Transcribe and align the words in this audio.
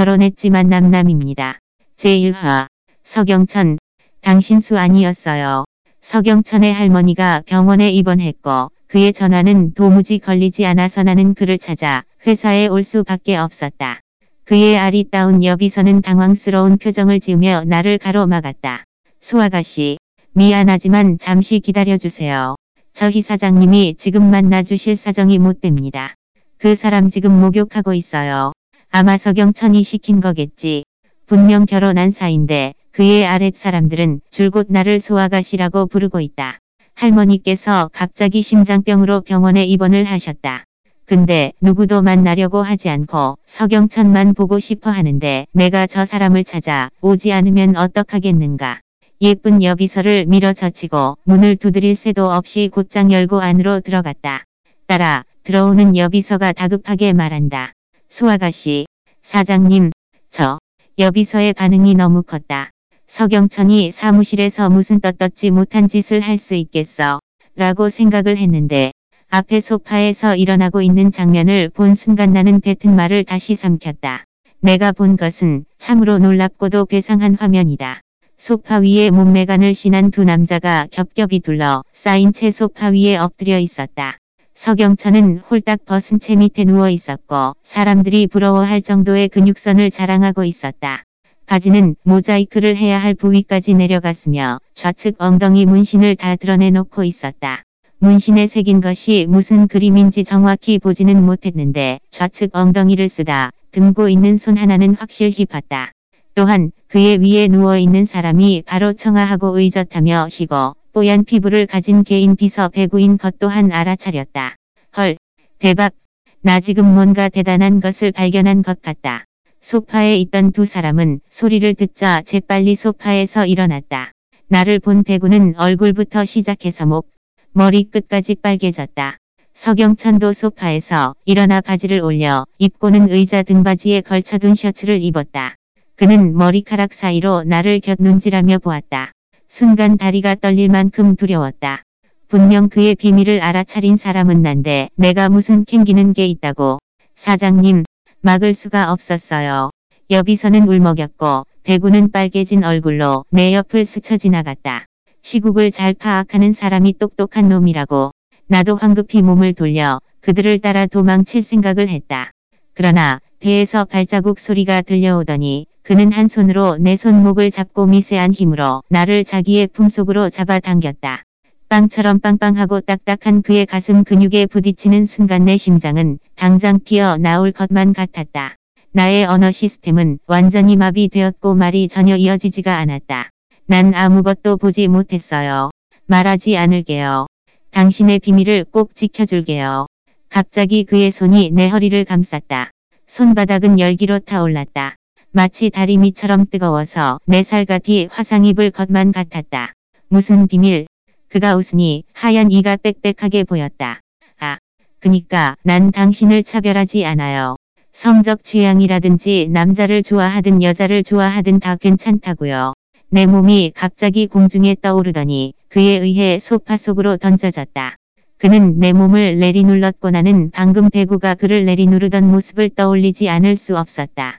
결혼했지만 0.00 0.70
남남입니다. 0.70 1.58
제1화 1.98 2.68
서경천 3.04 3.76
당신 4.22 4.58
수 4.58 4.78
아니었어요. 4.78 5.66
서경천의 6.00 6.72
할머니가 6.72 7.42
병원에 7.44 7.90
입원했고 7.90 8.70
그의 8.86 9.12
전화는 9.12 9.74
도무지 9.74 10.18
걸리지 10.18 10.64
않아서 10.64 11.02
나는 11.02 11.34
그를 11.34 11.58
찾아 11.58 12.04
회사에 12.26 12.66
올 12.68 12.82
수밖에 12.82 13.36
없었다. 13.36 14.00
그의 14.44 14.78
아리따운 14.78 15.44
여비서는 15.44 16.00
당황스러운 16.00 16.78
표정을 16.78 17.20
지으며 17.20 17.64
나를 17.66 17.98
가로막았다. 17.98 18.84
수아가씨, 19.20 19.98
미안하지만 20.32 21.18
잠시 21.18 21.60
기다려주세요. 21.60 22.56
저희 22.94 23.20
사장님이 23.20 23.96
지금 23.98 24.30
만나주실 24.30 24.96
사정이 24.96 25.38
못 25.38 25.60
됩니다. 25.60 26.14
그 26.56 26.74
사람 26.74 27.10
지금 27.10 27.38
목욕하고 27.38 27.92
있어요. 27.92 28.52
아마 28.92 29.16
서경천이 29.16 29.84
시킨 29.84 30.20
거겠지. 30.20 30.82
분명 31.26 31.64
결혼한 31.64 32.10
사이인데 32.10 32.74
그의 32.90 33.24
아랫 33.24 33.54
사람들은 33.54 34.20
줄곧 34.30 34.66
나를 34.68 34.98
소아가씨라고 34.98 35.86
부르고 35.86 36.18
있다. 36.18 36.58
할머니께서 36.94 37.88
갑자기 37.92 38.42
심장병으로 38.42 39.20
병원에 39.20 39.64
입원을 39.64 40.02
하셨다. 40.02 40.64
근데 41.06 41.52
누구도 41.60 42.02
만나려고 42.02 42.62
하지 42.62 42.88
않고 42.88 43.38
서경천만 43.46 44.34
보고 44.34 44.58
싶어 44.58 44.90
하는데 44.90 45.46
내가 45.52 45.86
저 45.86 46.04
사람을 46.04 46.42
찾아 46.42 46.90
오지 47.00 47.32
않으면 47.32 47.76
어떡하겠는가. 47.76 48.80
예쁜 49.22 49.62
여비서를 49.62 50.26
밀어 50.26 50.52
젖히고 50.52 51.16
문을 51.22 51.54
두드릴 51.54 51.94
새도 51.94 52.28
없이 52.28 52.68
곧장 52.72 53.12
열고 53.12 53.40
안으로 53.40 53.80
들어갔다. 53.80 54.42
따라 54.88 55.24
들어오는 55.44 55.96
여비서가 55.96 56.52
다급하게 56.52 57.12
말한다. 57.12 57.72
수아가씨, 58.20 58.84
사장님, 59.22 59.92
저 60.28 60.58
여비서의 60.98 61.54
반응이 61.54 61.94
너무 61.94 62.22
컸다. 62.22 62.68
서경천이 63.06 63.92
사무실에서 63.92 64.68
무슨 64.68 65.00
떳떳지 65.00 65.50
못한 65.50 65.88
짓을 65.88 66.20
할 66.20 66.36
수 66.36 66.52
있겠어. 66.52 67.20
라고 67.56 67.88
생각을 67.88 68.36
했는데 68.36 68.92
앞에 69.30 69.60
소파에서 69.60 70.36
일어나고 70.36 70.82
있는 70.82 71.10
장면을 71.10 71.70
본 71.70 71.94
순간 71.94 72.34
나는 72.34 72.60
뱉은 72.60 72.94
말을 72.94 73.24
다시 73.24 73.54
삼켰다. 73.54 74.24
내가 74.60 74.92
본 74.92 75.16
것은 75.16 75.64
참으로 75.78 76.18
놀랍고도 76.18 76.84
괴상한 76.84 77.36
화면이다. 77.36 78.02
소파 78.36 78.80
위에 78.80 79.08
몸매간을 79.10 79.72
신한 79.72 80.10
두 80.10 80.24
남자가 80.24 80.86
겹겹이 80.90 81.40
둘러 81.40 81.82
쌓인 81.94 82.34
채 82.34 82.50
소파 82.50 82.88
위에 82.88 83.16
엎드려 83.16 83.58
있었다. 83.58 84.18
서경천은 84.62 85.38
홀딱 85.38 85.86
벗은 85.86 86.20
채 86.20 86.36
밑에 86.36 86.64
누워 86.66 86.90
있었고 86.90 87.56
사람들이 87.62 88.26
부러워할 88.26 88.82
정도의 88.82 89.30
근육선을 89.30 89.90
자랑하고 89.90 90.44
있었다. 90.44 91.04
바지는 91.46 91.96
모자이크를 92.02 92.76
해야 92.76 92.98
할 92.98 93.14
부위까지 93.14 93.72
내려갔으며 93.72 94.60
좌측 94.74 95.14
엉덩이 95.16 95.64
문신을 95.64 96.14
다 96.14 96.36
드러내놓고 96.36 97.04
있었다. 97.04 97.62
문신에 98.00 98.46
새긴 98.46 98.82
것이 98.82 99.24
무슨 99.30 99.66
그림인지 99.66 100.24
정확히 100.24 100.78
보지는 100.78 101.24
못했는데 101.24 101.98
좌측 102.10 102.50
엉덩이를 102.54 103.08
쓰다 103.08 103.52
듬고 103.70 104.10
있는 104.10 104.36
손 104.36 104.58
하나는 104.58 104.94
확실히 104.94 105.46
봤다. 105.46 105.92
또한 106.34 106.70
그의 106.86 107.18
위에 107.20 107.48
누워있는 107.48 108.04
사람이 108.04 108.64
바로 108.66 108.92
청아하고 108.92 109.58
의젓하며 109.58 110.28
희고 110.30 110.74
뽀얀 110.92 111.24
피부를 111.24 111.66
가진 111.66 112.02
개인 112.02 112.34
비서 112.34 112.68
배구인 112.68 113.16
것 113.16 113.38
또한 113.38 113.70
알아차렸다. 113.70 114.56
헐, 114.96 115.16
대박. 115.58 115.94
나 116.40 116.58
지금 116.58 116.84
뭔가 116.84 117.28
대단한 117.28 117.80
것을 117.80 118.10
발견한 118.10 118.62
것 118.62 118.82
같다. 118.82 119.24
소파에 119.60 120.16
있던 120.16 120.50
두 120.50 120.64
사람은 120.64 121.20
소리를 121.28 121.74
듣자 121.74 122.22
재빨리 122.22 122.74
소파에서 122.74 123.46
일어났다. 123.46 124.10
나를 124.48 124.80
본 124.80 125.04
배구는 125.04 125.54
얼굴부터 125.56 126.24
시작해서 126.24 126.86
목, 126.86 127.08
머리 127.52 127.84
끝까지 127.84 128.34
빨개졌다. 128.36 129.18
서경천도 129.54 130.32
소파에서 130.32 131.14
일어나 131.24 131.60
바지를 131.60 132.00
올려 132.00 132.46
입고는 132.58 133.10
의자 133.10 133.42
등받이에 133.42 134.00
걸쳐둔 134.00 134.54
셔츠를 134.54 135.00
입었다. 135.02 135.54
그는 135.94 136.36
머리카락 136.36 136.94
사이로 136.94 137.44
나를 137.44 137.78
곁눈질하며 137.78 138.58
보았다. 138.58 139.12
순간 139.50 139.96
다리가 139.96 140.36
떨릴 140.36 140.68
만큼 140.68 141.16
두려웠다. 141.16 141.82
분명 142.28 142.68
그의 142.68 142.94
비밀을 142.94 143.42
알아차린 143.42 143.96
사람은 143.96 144.42
난데 144.42 144.90
내가 144.94 145.28
무슨 145.28 145.64
캥기는 145.64 146.12
게 146.12 146.24
있다고. 146.24 146.78
사장님, 147.16 147.82
막을 148.20 148.54
수가 148.54 148.92
없었어요. 148.92 149.70
여비서는 150.08 150.68
울먹였고 150.68 151.46
배구는 151.64 152.12
빨개진 152.12 152.62
얼굴로 152.62 153.24
내 153.30 153.52
옆을 153.52 153.84
스쳐 153.84 154.16
지나갔다. 154.16 154.86
시국을 155.22 155.72
잘 155.72 155.94
파악하는 155.94 156.52
사람이 156.52 156.98
똑똑한 156.98 157.48
놈이라고. 157.48 158.12
나도 158.46 158.76
황급히 158.76 159.20
몸을 159.20 159.54
돌려 159.54 160.00
그들을 160.20 160.60
따라 160.60 160.86
도망칠 160.86 161.42
생각을 161.42 161.88
했다. 161.88 162.30
그러나 162.72 163.20
배에서 163.40 163.84
발자국 163.84 164.38
소리가 164.38 164.82
들려오더니 164.82 165.66
그는 165.82 166.12
한 166.12 166.28
손으로 166.28 166.76
내 166.76 166.96
손목을 166.96 167.50
잡고 167.50 167.86
미세한 167.86 168.32
힘으로 168.32 168.82
나를 168.88 169.24
자기의 169.24 169.68
품속으로 169.68 170.30
잡아당겼다. 170.30 171.24
빵처럼 171.68 172.20
빵빵하고 172.20 172.80
딱딱한 172.80 173.42
그의 173.42 173.64
가슴 173.64 174.04
근육에 174.04 174.46
부딪히는 174.46 175.04
순간 175.04 175.44
내 175.44 175.56
심장은 175.56 176.18
당장 176.34 176.80
튀어 176.84 177.16
나올 177.16 177.52
것만 177.52 177.92
같았다. 177.92 178.56
나의 178.92 179.24
언어 179.24 179.50
시스템은 179.50 180.18
완전히 180.26 180.76
마비되었고 180.76 181.54
말이 181.54 181.88
전혀 181.88 182.16
이어지지가 182.16 182.76
않았다. 182.76 183.30
난 183.66 183.94
아무것도 183.94 184.56
보지 184.56 184.88
못했어요. 184.88 185.70
말하지 186.06 186.56
않을게요. 186.56 187.26
당신의 187.70 188.18
비밀을 188.18 188.64
꼭 188.64 188.96
지켜줄게요. 188.96 189.86
갑자기 190.28 190.84
그의 190.84 191.12
손이 191.12 191.52
내 191.52 191.68
허리를 191.68 192.04
감쌌다. 192.04 192.72
손바닥은 193.06 193.78
열기로 193.78 194.18
타올랐다. 194.18 194.96
마치 195.32 195.70
다리미처럼 195.70 196.46
뜨거워서 196.50 197.20
내 197.24 197.44
살같이 197.44 198.08
화상 198.10 198.44
입을 198.44 198.72
것만 198.72 199.12
같았다. 199.12 199.74
무슨 200.08 200.48
비밀, 200.48 200.86
그가 201.28 201.54
웃으니 201.54 202.02
하얀 202.12 202.50
이가 202.50 202.76
빽빽하게 202.76 203.44
보였다. 203.44 204.00
아, 204.40 204.58
그니까 204.98 205.54
난 205.62 205.92
당신을 205.92 206.42
차별하지 206.42 207.04
않아요. 207.04 207.54
성적 207.92 208.42
취향이라든지 208.42 209.50
남자를 209.52 210.02
좋아하든 210.02 210.64
여자를 210.64 211.04
좋아하든 211.04 211.60
다 211.60 211.76
괜찮다고요. 211.76 212.72
내 213.08 213.26
몸이 213.26 213.70
갑자기 213.72 214.26
공중에 214.26 214.74
떠오르더니 214.82 215.54
그에 215.68 215.96
의해 215.98 216.40
소파 216.40 216.76
속으로 216.76 217.18
던져졌다. 217.18 217.94
그는 218.36 218.80
내 218.80 218.92
몸을 218.92 219.38
내리눌렀고 219.38 220.10
나는 220.10 220.50
방금 220.50 220.90
배구가 220.90 221.34
그를 221.34 221.64
내리누르던 221.66 222.28
모습을 222.28 222.70
떠올리지 222.70 223.28
않을 223.28 223.54
수 223.54 223.78
없었다. 223.78 224.38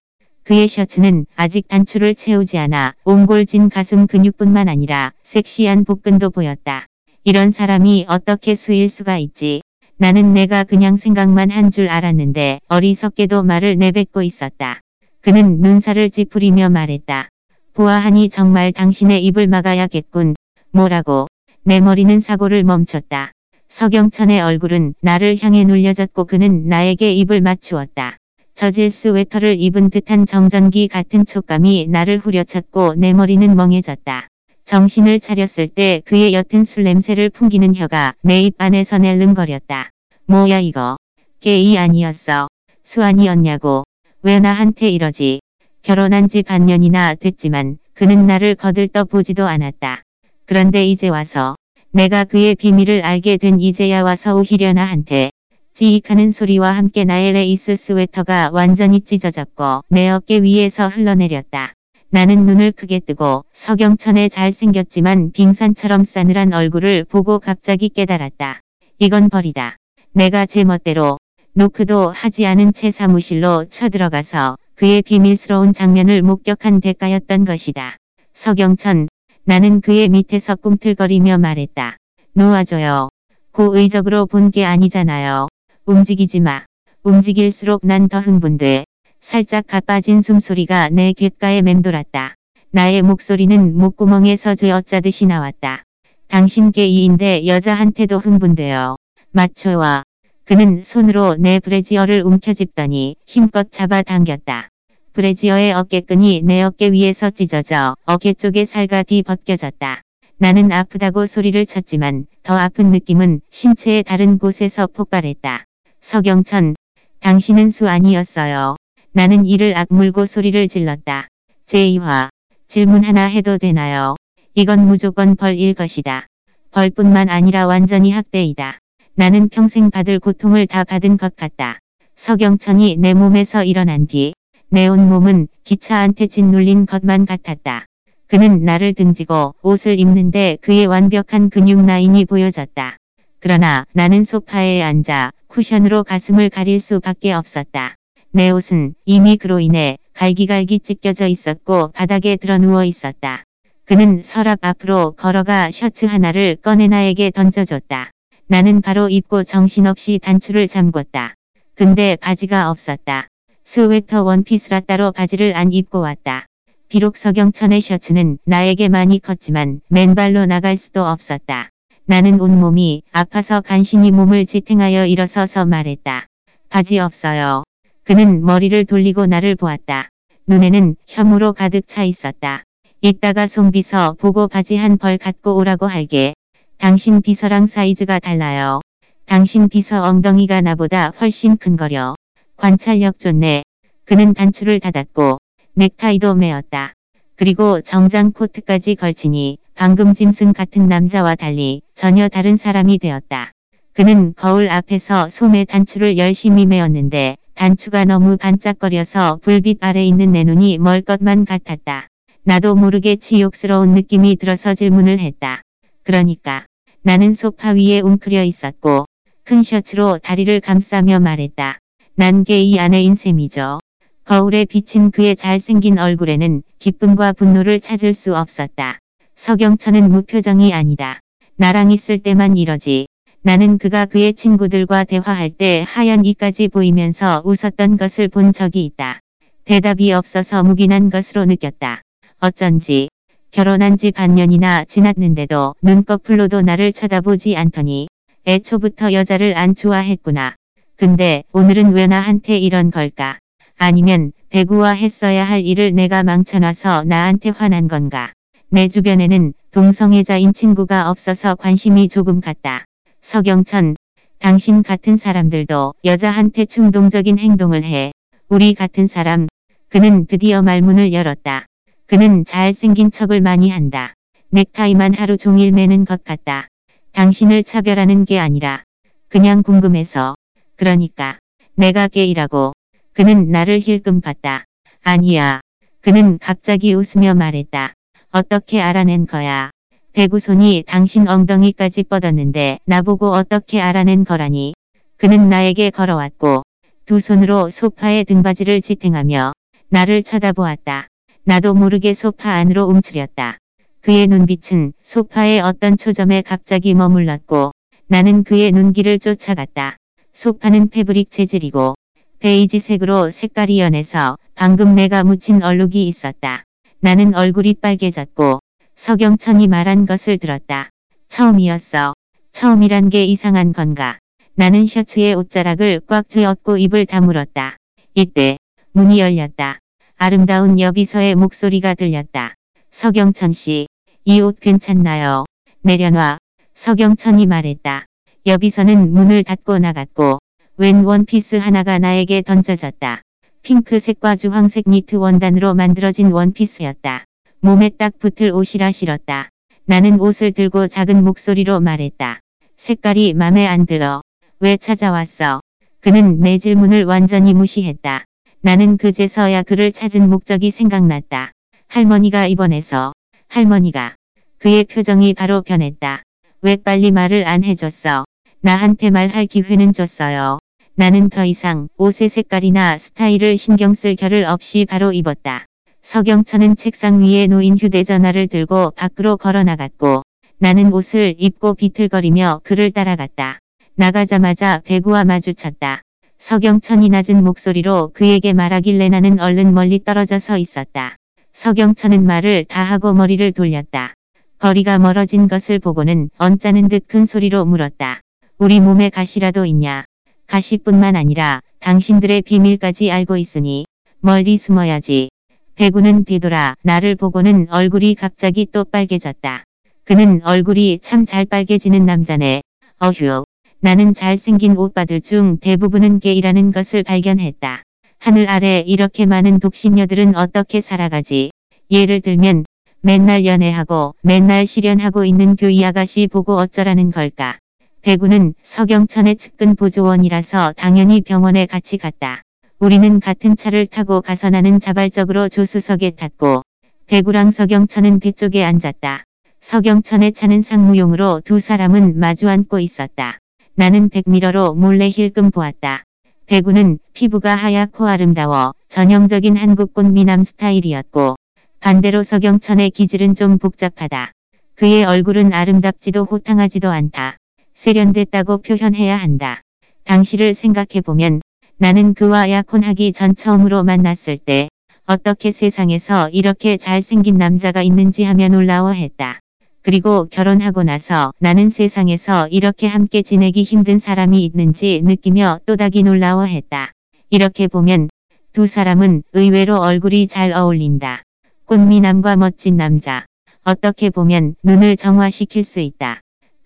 그의 0.51 0.67
셔츠는 0.67 1.27
아직 1.37 1.69
단추를 1.69 2.13
채우지 2.13 2.57
않아 2.57 2.93
옹골진 3.05 3.69
가슴 3.69 4.05
근육뿐만 4.05 4.67
아니라 4.67 5.13
섹시한 5.23 5.85
복근도 5.85 6.29
보였다. 6.29 6.87
이런 7.23 7.51
사람이 7.51 8.07
어떻게 8.09 8.53
수일 8.53 8.89
수가 8.89 9.17
있지. 9.17 9.61
나는 9.95 10.33
내가 10.33 10.65
그냥 10.65 10.97
생각만 10.97 11.51
한 11.51 11.71
줄 11.71 11.87
알았는데 11.87 12.59
어리석게도 12.67 13.43
말을 13.43 13.77
내뱉고 13.77 14.23
있었다. 14.23 14.81
그는 15.21 15.61
눈살을 15.61 16.09
찌푸리며 16.09 16.67
말했다. 16.69 17.29
보아하니 17.73 18.27
정말 18.27 18.73
당신의 18.73 19.23
입을 19.27 19.47
막아야겠군. 19.47 20.35
뭐라고? 20.73 21.27
내 21.63 21.79
머리는 21.79 22.19
사고를 22.19 22.65
멈췄다. 22.65 23.31
서경천의 23.69 24.41
얼굴은 24.41 24.95
나를 24.99 25.37
향해 25.41 25.63
눌려졌고 25.63 26.25
그는 26.25 26.67
나에게 26.67 27.13
입을 27.13 27.39
맞추었다. 27.39 28.17
저질 28.53 28.91
스웨터를 28.91 29.59
입은 29.59 29.89
듯한 29.89 30.25
정전기 30.25 30.87
같은 30.87 31.25
촉감이 31.25 31.87
나를 31.89 32.19
후려쳤고 32.19 32.95
내 32.95 33.13
머리는 33.13 33.55
멍해졌다. 33.55 34.27
정신을 34.65 35.19
차렸을 35.19 35.67
때 35.67 36.01
그의 36.05 36.33
옅은 36.33 36.63
술 36.63 36.83
냄새를 36.83 37.29
풍기는 37.29 37.73
혀가 37.75 38.13
내 38.21 38.43
입 38.43 38.55
안에서 38.57 38.97
낼름거렸다. 38.99 39.89
뭐야 40.27 40.59
이거. 40.59 40.97
게이 41.39 41.77
아니었어. 41.77 42.47
수 42.83 42.97
아니었냐고. 42.97 43.83
왜 44.21 44.39
나한테 44.39 44.89
이러지. 44.89 45.39
결혼한 45.81 46.27
지 46.27 46.43
반년이나 46.43 47.15
됐지만 47.15 47.79
그는 47.95 48.27
나를 48.27 48.53
거들떠 48.55 49.05
보지도 49.05 49.47
않았다. 49.47 50.03
그런데 50.45 50.85
이제 50.85 51.09
와서 51.09 51.55
내가 51.91 52.23
그의 52.23 52.55
비밀을 52.55 53.03
알게 53.03 53.37
된 53.37 53.59
이제야 53.59 54.03
와서 54.03 54.35
오히려 54.35 54.73
나한테 54.73 55.30
찌익하는 55.73 56.31
소리와 56.31 56.71
함께 56.71 57.05
나의 57.05 57.33
레이스 57.33 57.75
스웨터가 57.75 58.49
완전히 58.53 59.01
찢어졌고 59.01 59.83
내 59.89 60.09
어깨 60.09 60.39
위에서 60.41 60.87
흘러내렸다. 60.87 61.73
나는 62.09 62.45
눈을 62.45 62.73
크게 62.73 62.99
뜨고 62.99 63.45
서경천의 63.53 64.29
잘생겼지만 64.29 65.31
빙산처럼 65.31 66.03
싸늘한 66.03 66.51
얼굴을 66.53 67.05
보고 67.05 67.39
갑자기 67.39 67.89
깨달았다. 67.89 68.59
이건 68.99 69.29
벌이다. 69.29 69.77
내가 70.13 70.45
제 70.45 70.65
멋대로 70.65 71.17
노크도 71.53 72.11
하지 72.11 72.45
않은 72.45 72.73
채 72.73 72.91
사무실로 72.91 73.65
쳐들어가서 73.69 74.57
그의 74.75 75.01
비밀스러운 75.01 75.73
장면을 75.73 76.21
목격한 76.21 76.81
대가였던 76.81 77.45
것이다. 77.45 77.95
서경천, 78.33 79.07
나는 79.45 79.79
그의 79.81 80.09
밑에서 80.09 80.55
꿈틀거리며 80.55 81.37
말했다. 81.37 81.97
놓아줘요. 82.33 83.09
고의적으로 83.51 84.25
본 84.25 84.51
게 84.51 84.65
아니잖아요. 84.65 85.47
움직이지 85.85 86.39
마. 86.41 86.65
움직일수록 87.03 87.81
난 87.83 88.07
더 88.07 88.19
흥분돼. 88.19 88.85
살짝 89.19 89.65
가빠진 89.65 90.21
숨소리가 90.21 90.89
내 90.89 91.11
귓가에 91.13 91.61
맴돌았다. 91.63 92.35
나의 92.71 93.01
목소리는 93.01 93.75
목구멍에서 93.75 94.53
쥐어짜듯이 94.55 95.25
나왔다. 95.25 95.83
당신 96.27 96.71
게이인데 96.71 97.47
여자한테도 97.47 98.19
흥분돼요. 98.19 98.95
맞춰와. 99.31 100.03
그는 100.45 100.83
손으로 100.83 101.35
내 101.37 101.59
브래지어를 101.59 102.21
움켜집더니 102.21 103.15
힘껏 103.25 103.71
잡아 103.71 104.03
당겼다. 104.03 104.69
브래지어의 105.13 105.73
어깨끈이 105.73 106.43
내 106.43 106.61
어깨 106.61 106.91
위에서 106.91 107.31
찢어져 107.31 107.95
어깨 108.05 108.33
쪽에 108.33 108.65
살가 108.65 109.03
뒤 109.03 109.23
벗겨졌다. 109.23 110.01
나는 110.37 110.71
아프다고 110.71 111.25
소리를 111.25 111.65
쳤지만 111.65 112.27
더 112.43 112.55
아픈 112.55 112.91
느낌은 112.91 113.41
신체의 113.49 114.03
다른 114.03 114.37
곳에서 114.37 114.87
폭발했다. 114.87 115.65
서경천, 116.11 116.75
당신은 117.21 117.69
수 117.69 117.87
아니었어요. 117.87 118.75
나는 119.13 119.45
이를 119.45 119.77
악물고 119.77 120.25
소리를 120.25 120.67
질렀다. 120.67 121.29
제2화, 121.67 122.27
질문 122.67 123.05
하나 123.05 123.27
해도 123.27 123.57
되나요? 123.57 124.17
이건 124.53 124.85
무조건 124.87 125.37
벌일 125.37 125.73
것이다. 125.73 126.27
벌뿐만 126.71 127.29
아니라 127.29 127.65
완전히 127.65 128.11
학대이다. 128.11 128.79
나는 129.15 129.47
평생 129.47 129.89
받을 129.89 130.19
고통을 130.19 130.67
다 130.67 130.83
받은 130.83 131.15
것 131.15 131.37
같다. 131.37 131.79
서경천이 132.17 132.97
내 132.97 133.13
몸에서 133.13 133.63
일어난 133.63 134.05
뒤, 134.05 134.33
내 134.67 134.87
온몸은 134.87 135.47
기차한테 135.63 136.27
짓눌린 136.27 136.87
것만 136.87 137.25
같았다. 137.25 137.85
그는 138.27 138.65
나를 138.65 138.95
등지고 138.95 139.55
옷을 139.61 139.97
입는데 139.97 140.57
그의 140.59 140.87
완벽한 140.87 141.49
근육 141.49 141.85
라인이 141.85 142.25
보여졌다. 142.25 142.97
그러나 143.43 143.87
나는 143.93 144.23
소파에 144.23 144.83
앉아 144.83 145.31
쿠션으로 145.47 146.03
가슴을 146.03 146.51
가릴 146.51 146.79
수밖에 146.79 147.33
없었다. 147.33 147.95
내 148.29 148.51
옷은 148.51 148.93
이미 149.03 149.35
그로 149.35 149.59
인해 149.59 149.97
갈기갈기 150.13 150.81
찢겨져 150.81 151.25
있었고 151.25 151.87
바닥에 151.91 152.35
드러 152.35 152.59
누워 152.59 152.85
있었다. 152.85 153.43
그는 153.85 154.21
서랍 154.23 154.59
앞으로 154.61 155.13
걸어가 155.13 155.71
셔츠 155.71 156.05
하나를 156.05 156.55
꺼내 156.57 156.87
나에게 156.87 157.31
던져줬다. 157.31 158.11
나는 158.45 158.79
바로 158.79 159.09
입고 159.09 159.43
정신없이 159.43 160.19
단추를 160.21 160.67
잠궜다. 160.67 161.33
근데 161.73 162.17
바지가 162.17 162.69
없었다. 162.69 163.27
스웨터 163.65 164.21
원피스라 164.21 164.81
따로 164.81 165.11
바지를 165.11 165.57
안 165.57 165.71
입고 165.71 165.99
왔다. 165.99 166.45
비록 166.89 167.17
서경천의 167.17 167.81
셔츠는 167.81 168.37
나에게 168.45 168.87
많이 168.87 169.17
컸지만 169.17 169.81
맨발로 169.87 170.45
나갈 170.45 170.77
수도 170.77 171.03
없었다. 171.03 171.70
나는 172.05 172.39
온몸이 172.39 173.03
아파서 173.11 173.61
간신히 173.61 174.11
몸을 174.11 174.45
지탱하여 174.45 175.05
일어서서 175.05 175.65
말했다. 175.65 176.27
바지 176.69 176.99
없어요. 176.99 177.63
그는 178.03 178.43
머리를 178.43 178.85
돌리고 178.85 179.25
나를 179.27 179.55
보았다. 179.55 180.09
눈에는 180.47 180.95
혐오로 181.07 181.53
가득 181.53 181.87
차 181.87 182.03
있었다. 182.03 182.63
이따가 183.01 183.47
송비서 183.47 184.15
보고 184.19 184.47
바지 184.47 184.75
한 184.75 184.97
벌 184.97 185.17
갖고 185.17 185.55
오라고 185.55 185.87
할게. 185.87 186.33
당신 186.77 187.21
비서랑 187.21 187.67
사이즈가 187.67 188.19
달라요. 188.19 188.81
당신 189.25 189.69
비서 189.69 190.03
엉덩이가 190.03 190.61
나보다 190.61 191.13
훨씬 191.21 191.55
큰 191.57 191.77
거려. 191.77 192.15
관찰력 192.57 193.19
좋네. 193.19 193.63
그는 194.05 194.33
단추를 194.33 194.79
닫았고 194.79 195.37
넥타이도 195.75 196.35
메었다. 196.35 196.93
그리고 197.35 197.81
정장 197.81 198.31
코트까지 198.33 198.95
걸치니 198.95 199.57
방금 199.75 200.13
짐승 200.13 200.53
같은 200.53 200.87
남자와 200.87 201.35
달리 201.35 201.81
전혀 201.95 202.27
다른 202.27 202.55
사람이 202.55 202.99
되었다. 202.99 203.51
그는 203.93 204.33
거울 204.35 204.69
앞에서 204.69 205.29
소매 205.29 205.65
단추를 205.65 206.17
열심히 206.17 206.65
메었는데 206.65 207.37
단추가 207.55 208.05
너무 208.05 208.37
반짝거려서 208.37 209.39
불빛 209.41 209.79
아래 209.81 210.05
있는 210.05 210.31
내 210.31 210.43
눈이 210.43 210.77
멀 210.77 211.01
것만 211.01 211.45
같았다. 211.45 212.07
나도 212.43 212.75
모르게 212.75 213.17
치욕스러운 213.17 213.89
느낌이 213.89 214.37
들어서 214.37 214.73
질문을 214.73 215.19
했다. 215.19 215.61
그러니까 216.03 216.65
나는 217.01 217.33
소파 217.33 217.71
위에 217.71 217.99
웅크려 217.99 218.43
있었고 218.43 219.05
큰 219.43 219.63
셔츠로 219.63 220.19
다리를 220.19 220.59
감싸며 220.59 221.19
말했다. 221.19 221.79
난 222.15 222.43
게이 222.43 222.79
아내인 222.79 223.15
셈이죠. 223.15 223.79
거울에 224.23 224.65
비친 224.65 225.11
그의 225.11 225.35
잘생긴 225.35 225.99
얼굴에는 225.99 226.63
기쁨과 226.79 227.33
분노를 227.33 227.79
찾을 227.79 228.13
수 228.13 228.35
없었다. 228.35 229.00
서경천은 229.41 230.11
무표정이 230.11 230.71
아니다. 230.71 231.19
나랑 231.55 231.89
있을 231.89 232.19
때만 232.19 232.57
이러지. 232.57 233.07
나는 233.41 233.79
그가 233.79 234.05
그의 234.05 234.35
친구들과 234.35 235.03
대화할 235.03 235.49
때 235.49 235.83
하얀 235.87 236.25
이까지 236.25 236.67
보이면서 236.67 237.41
웃었던 237.43 237.97
것을 237.97 238.27
본 238.27 238.53
적이 238.53 238.85
있다. 238.85 239.19
대답이 239.65 240.13
없어서 240.13 240.61
묵인한 240.61 241.09
것으로 241.09 241.45
느꼈다. 241.45 242.03
어쩐지 242.39 243.09
결혼한 243.49 243.97
지 243.97 244.11
반년이나 244.11 244.85
지났는데도 244.85 245.73
눈꺼풀로도 245.81 246.61
나를 246.61 246.93
쳐다보지 246.93 247.57
않더니 247.57 248.09
애초부터 248.45 249.11
여자를 249.11 249.57
안 249.57 249.73
좋아했구나. 249.73 250.53
근데 250.95 251.45
오늘은 251.51 251.93
왜 251.93 252.05
나한테 252.05 252.59
이런 252.59 252.91
걸까? 252.91 253.39
아니면 253.79 254.33
배구와 254.49 254.91
했어야 254.91 255.43
할 255.43 255.65
일을 255.65 255.95
내가 255.95 256.21
망쳐놔서 256.21 257.05
나한테 257.05 257.49
화난 257.49 257.87
건가? 257.87 258.33
내 258.73 258.87
주변에는 258.87 259.53
동성애자인 259.71 260.53
친구가 260.53 261.09
없어서 261.09 261.55
관심이 261.55 262.07
조금 262.07 262.39
갔다. 262.39 262.85
서경천, 263.21 263.97
당신 264.39 264.81
같은 264.81 265.17
사람들도 265.17 265.95
여자한테 266.05 266.63
충동적인 266.63 267.37
행동을 267.37 267.83
해. 267.83 268.13
우리 268.47 268.73
같은 268.73 269.07
사람. 269.07 269.47
그는 269.89 270.25
드디어 270.25 270.61
말문을 270.61 271.11
열었다. 271.11 271.65
그는 272.05 272.45
잘생긴 272.45 273.11
척을 273.11 273.41
많이 273.41 273.69
한다. 273.69 274.13
넥타이만 274.51 275.15
하루 275.15 275.35
종일 275.35 275.73
매는 275.73 276.05
것 276.05 276.23
같다. 276.23 276.69
당신을 277.11 277.65
차별하는 277.65 278.23
게 278.23 278.39
아니라 278.39 278.85
그냥 279.27 279.63
궁금해서. 279.63 280.35
그러니까 280.77 281.39
내가 281.75 282.07
게이라고 282.07 282.71
그는 283.11 283.51
나를 283.51 283.81
힐끔 283.81 284.21
봤다. 284.21 284.63
아니야. 285.03 285.59
그는 285.99 286.37
갑자기 286.39 286.93
웃으며 286.93 287.33
말했다. 287.33 287.95
어떻게 288.33 288.81
알아낸 288.81 289.25
거야? 289.25 289.71
배구손이 290.13 290.85
당신 290.87 291.27
엉덩이까지 291.27 292.03
뻗었는데 292.03 292.79
나보고 292.85 293.31
어떻게 293.33 293.81
알아낸 293.81 294.23
거라니? 294.23 294.73
그는 295.17 295.49
나에게 295.49 295.89
걸어왔고 295.89 296.63
두 297.05 297.19
손으로 297.19 297.69
소파의 297.69 298.23
등받이를 298.23 298.81
지탱하며 298.81 299.51
나를 299.89 300.23
쳐다보았다. 300.23 301.07
나도 301.43 301.73
모르게 301.73 302.13
소파 302.13 302.51
안으로 302.51 302.85
움츠렸다. 302.85 303.57
그의 303.99 304.27
눈빛은 304.27 304.93
소파의 305.03 305.59
어떤 305.59 305.97
초점에 305.97 306.41
갑자기 306.41 306.93
머물렀고 306.93 307.71
나는 308.07 308.45
그의 308.45 308.71
눈길을 308.71 309.19
쫓아갔다. 309.19 309.97
소파는 310.31 310.89
패브릭 310.89 311.31
재질이고 311.31 311.95
베이지색으로 312.39 313.29
색깔이 313.29 313.81
연해서 313.81 314.37
방금 314.55 314.95
내가 314.95 315.25
묻힌 315.25 315.61
얼룩이 315.61 316.07
있었다. 316.07 316.63
나는 317.03 317.33
얼굴이 317.33 317.75
빨개졌고 317.81 318.59
서경천이 318.95 319.67
말한 319.67 320.05
것을 320.05 320.37
들었다. 320.37 320.89
처음이었어. 321.29 322.13
처음이란 322.51 323.09
게 323.09 323.25
이상한 323.25 323.73
건가. 323.73 324.19
나는 324.53 324.85
셔츠의 324.85 325.33
옷자락을 325.33 326.01
꽉 326.07 326.29
쥐었고 326.29 326.77
입을 326.77 327.07
다물었다. 327.07 327.77
이때 328.13 328.57
문이 328.91 329.19
열렸다. 329.19 329.79
아름다운 330.17 330.79
여비서의 330.79 331.33
목소리가 331.35 331.95
들렸다. 331.95 332.53
서경천 332.91 333.51
씨, 333.53 333.87
이 334.25 334.41
옷 334.41 334.59
괜찮나요? 334.59 335.45
내려놔. 335.81 336.37
서경천이 336.75 337.47
말했다. 337.47 338.05
여비서는 338.45 339.11
문을 339.11 339.43
닫고 339.43 339.79
나갔고 339.79 340.37
웬 340.77 341.03
원피스 341.03 341.55
하나가 341.55 341.97
나에게 341.97 342.43
던져졌다. 342.43 343.21
핑크색과 343.61 344.37
주황색 344.37 344.85
니트 344.87 345.17
원단으로 345.17 345.75
만들어진 345.75 346.31
원피스였다. 346.31 347.25
몸에 347.59 347.89
딱 347.89 348.17
붙을 348.17 348.51
옷이라 348.51 348.91
싫었다. 348.91 349.49
나는 349.85 350.19
옷을 350.19 350.51
들고 350.51 350.87
작은 350.87 351.23
목소리로 351.23 351.79
말했다. 351.79 352.39
색깔이 352.77 353.35
맘에 353.35 353.67
안 353.67 353.85
들어. 353.85 354.21
왜 354.59 354.77
찾아왔어? 354.77 355.61
그는 355.99 356.39
내 356.39 356.57
질문을 356.57 357.03
완전히 357.03 357.53
무시했다. 357.53 358.25
나는 358.61 358.97
그제서야 358.97 359.61
그를 359.61 359.91
찾은 359.91 360.27
목적이 360.27 360.71
생각났다. 360.71 361.51
할머니가 361.87 362.47
입원해서. 362.47 363.13
할머니가. 363.47 364.15
그의 364.57 364.85
표정이 364.85 365.35
바로 365.35 365.61
변했다. 365.61 366.23
왜 366.63 366.77
빨리 366.77 367.11
말을 367.11 367.47
안 367.47 367.63
해줬어? 367.63 368.25
나한테 368.61 369.11
말할 369.11 369.45
기회는 369.45 369.93
줬어요. 369.93 370.57
나는 370.95 371.29
더 371.29 371.45
이상 371.45 371.87
옷의 371.97 372.27
색깔이나 372.29 372.97
스타일을 372.97 373.57
신경 373.57 373.93
쓸 373.93 374.15
겨를 374.15 374.43
없이 374.43 374.85
바로 374.87 375.13
입었다. 375.13 375.65
서경천은 376.01 376.75
책상 376.75 377.23
위에 377.23 377.47
놓인 377.47 377.77
휴대전화를 377.77 378.47
들고 378.47 378.91
밖으로 378.91 379.37
걸어 379.37 379.63
나갔고 379.63 380.23
나는 380.57 380.91
옷을 380.91 381.35
입고 381.37 381.75
비틀거리며 381.75 382.61
그를 382.63 382.91
따라갔다. 382.91 383.59
나가자마자 383.95 384.81
배구와 384.83 385.23
마주쳤다. 385.23 386.01
서경천이 386.39 387.09
낮은 387.09 387.43
목소리로 387.43 388.11
그에게 388.13 388.51
말하길래 388.51 389.09
나는 389.09 389.39
얼른 389.39 389.73
멀리 389.73 390.03
떨어져 390.03 390.39
서 390.39 390.57
있었다. 390.57 391.15
서경천은 391.53 392.25
말을 392.25 392.65
다 392.65 392.83
하고 392.83 393.13
머리를 393.13 393.49
돌렸다. 393.53 394.13
거리가 394.59 394.97
멀어진 394.99 395.47
것을 395.47 395.79
보고는 395.79 396.29
언짢은 396.37 396.89
듯 396.89 397.07
큰 397.07 397.25
소리로 397.25 397.65
물었다. 397.65 398.21
우리 398.57 398.79
몸에 398.79 399.09
가시라도 399.09 399.65
있냐? 399.65 400.05
가시뿐만 400.51 401.15
아니라 401.15 401.61
당신들의 401.79 402.41
비밀까지 402.41 403.09
알고 403.09 403.37
있으니 403.37 403.85
멀리 404.19 404.57
숨어야지. 404.57 405.29
배구는 405.75 406.25
뒤돌아 406.25 406.75
나를 406.83 407.15
보고는 407.15 407.67
얼굴이 407.69 408.15
갑자기 408.15 408.67
또 408.69 408.83
빨개졌다. 408.83 409.63
그는 410.03 410.41
얼굴이 410.43 410.99
참 411.01 411.25
잘 411.25 411.45
빨개지는 411.45 412.05
남자네. 412.05 412.63
어휴. 412.99 413.45
나는 413.79 414.13
잘생긴 414.13 414.75
오빠들 414.75 415.21
중 415.21 415.57
대부분은 415.57 416.19
게이라는 416.19 416.73
것을 416.73 417.03
발견했다. 417.03 417.83
하늘 418.19 418.49
아래 418.49 418.83
이렇게 418.85 419.25
많은 419.25 419.59
독신녀들은 419.59 420.35
어떻게 420.35 420.81
살아가지? 420.81 421.51
예를 421.89 422.19
들면 422.19 422.65
맨날 422.99 423.45
연애하고 423.45 424.15
맨날 424.21 424.67
실연하고 424.67 425.23
있는 425.23 425.55
교이 425.55 425.83
아가씨 425.85 426.27
보고 426.27 426.57
어쩌라는 426.57 427.09
걸까? 427.11 427.57
배구는 428.01 428.55
서경천의 428.63 429.35
측근 429.35 429.75
보조원이라서 429.75 430.73
당연히 430.75 431.21
병원에 431.21 431.67
같이 431.67 431.99
갔다. 431.99 432.41
우리는 432.79 433.19
같은 433.19 433.55
차를 433.55 433.85
타고 433.85 434.21
가서 434.21 434.49
나는 434.49 434.79
자발적으로 434.79 435.49
조수석에 435.49 436.11
탔고 436.11 436.63
배구랑 437.05 437.51
서경천은 437.51 438.19
뒤쪽에 438.19 438.63
앉았다. 438.63 439.23
서경천의 439.59 440.33
차는 440.33 440.63
상무용으로 440.63 441.41
두 441.45 441.59
사람은 441.59 442.17
마주 442.17 442.49
앉고 442.49 442.79
있었다. 442.79 443.37
나는 443.75 444.09
백미러로 444.09 444.73
몰래 444.73 445.07
힐끔 445.07 445.51
보았다. 445.51 446.03
배구는 446.47 446.97
피부가 447.13 447.53
하얗고 447.53 448.07
아름다워 448.07 448.73
전형적인 448.87 449.57
한국꽃 449.57 450.07
미남 450.11 450.41
스타일이었고 450.41 451.35
반대로 451.79 452.23
서경천의 452.23 452.89
기질은 452.89 453.35
좀 453.35 453.59
복잡하다. 453.59 454.31
그의 454.73 455.05
얼굴은 455.05 455.53
아름답지도 455.53 456.25
호탕하지도 456.25 456.89
않다. 456.89 457.37
세련됐다고 457.81 458.59
표현해야 458.59 459.17
한다. 459.17 459.63
당시를 460.03 460.53
생각해보면 460.53 461.41
나는 461.77 462.13
그와 462.13 462.51
약혼하기 462.51 463.11
전 463.11 463.33
처음으로 463.33 463.83
만났을 463.83 464.37
때 464.37 464.69
어떻게 465.07 465.49
세상에서 465.49 466.29
이렇게 466.29 466.77
잘생긴 466.77 467.39
남자가 467.39 467.81
있는지 467.81 468.21
하며 468.21 468.49
놀라워했다. 468.49 469.39
그리고 469.81 470.27
결혼하고 470.29 470.83
나서 470.83 471.33
나는 471.39 471.69
세상에서 471.69 472.47
이렇게 472.49 472.85
함께 472.85 473.23
지내기 473.23 473.63
힘든 473.63 473.97
사람이 473.97 474.45
있는지 474.45 475.01
느끼며 475.03 475.61
또다기 475.65 476.03
놀라워했다. 476.03 476.91
이렇게 477.31 477.67
보면 477.67 478.09
두 478.53 478.67
사람은 478.67 479.23
의외로 479.33 479.79
얼굴이 479.79 480.27
잘 480.27 480.53
어울린다. 480.53 481.23
꽃미남과 481.65 482.35
멋진 482.35 482.77
남자. 482.77 483.25
어떻게 483.63 484.11
보면 484.11 484.53
눈을 484.63 484.97
정화시킬 484.97 485.63
수 485.63 485.79
있다. 485.79 486.21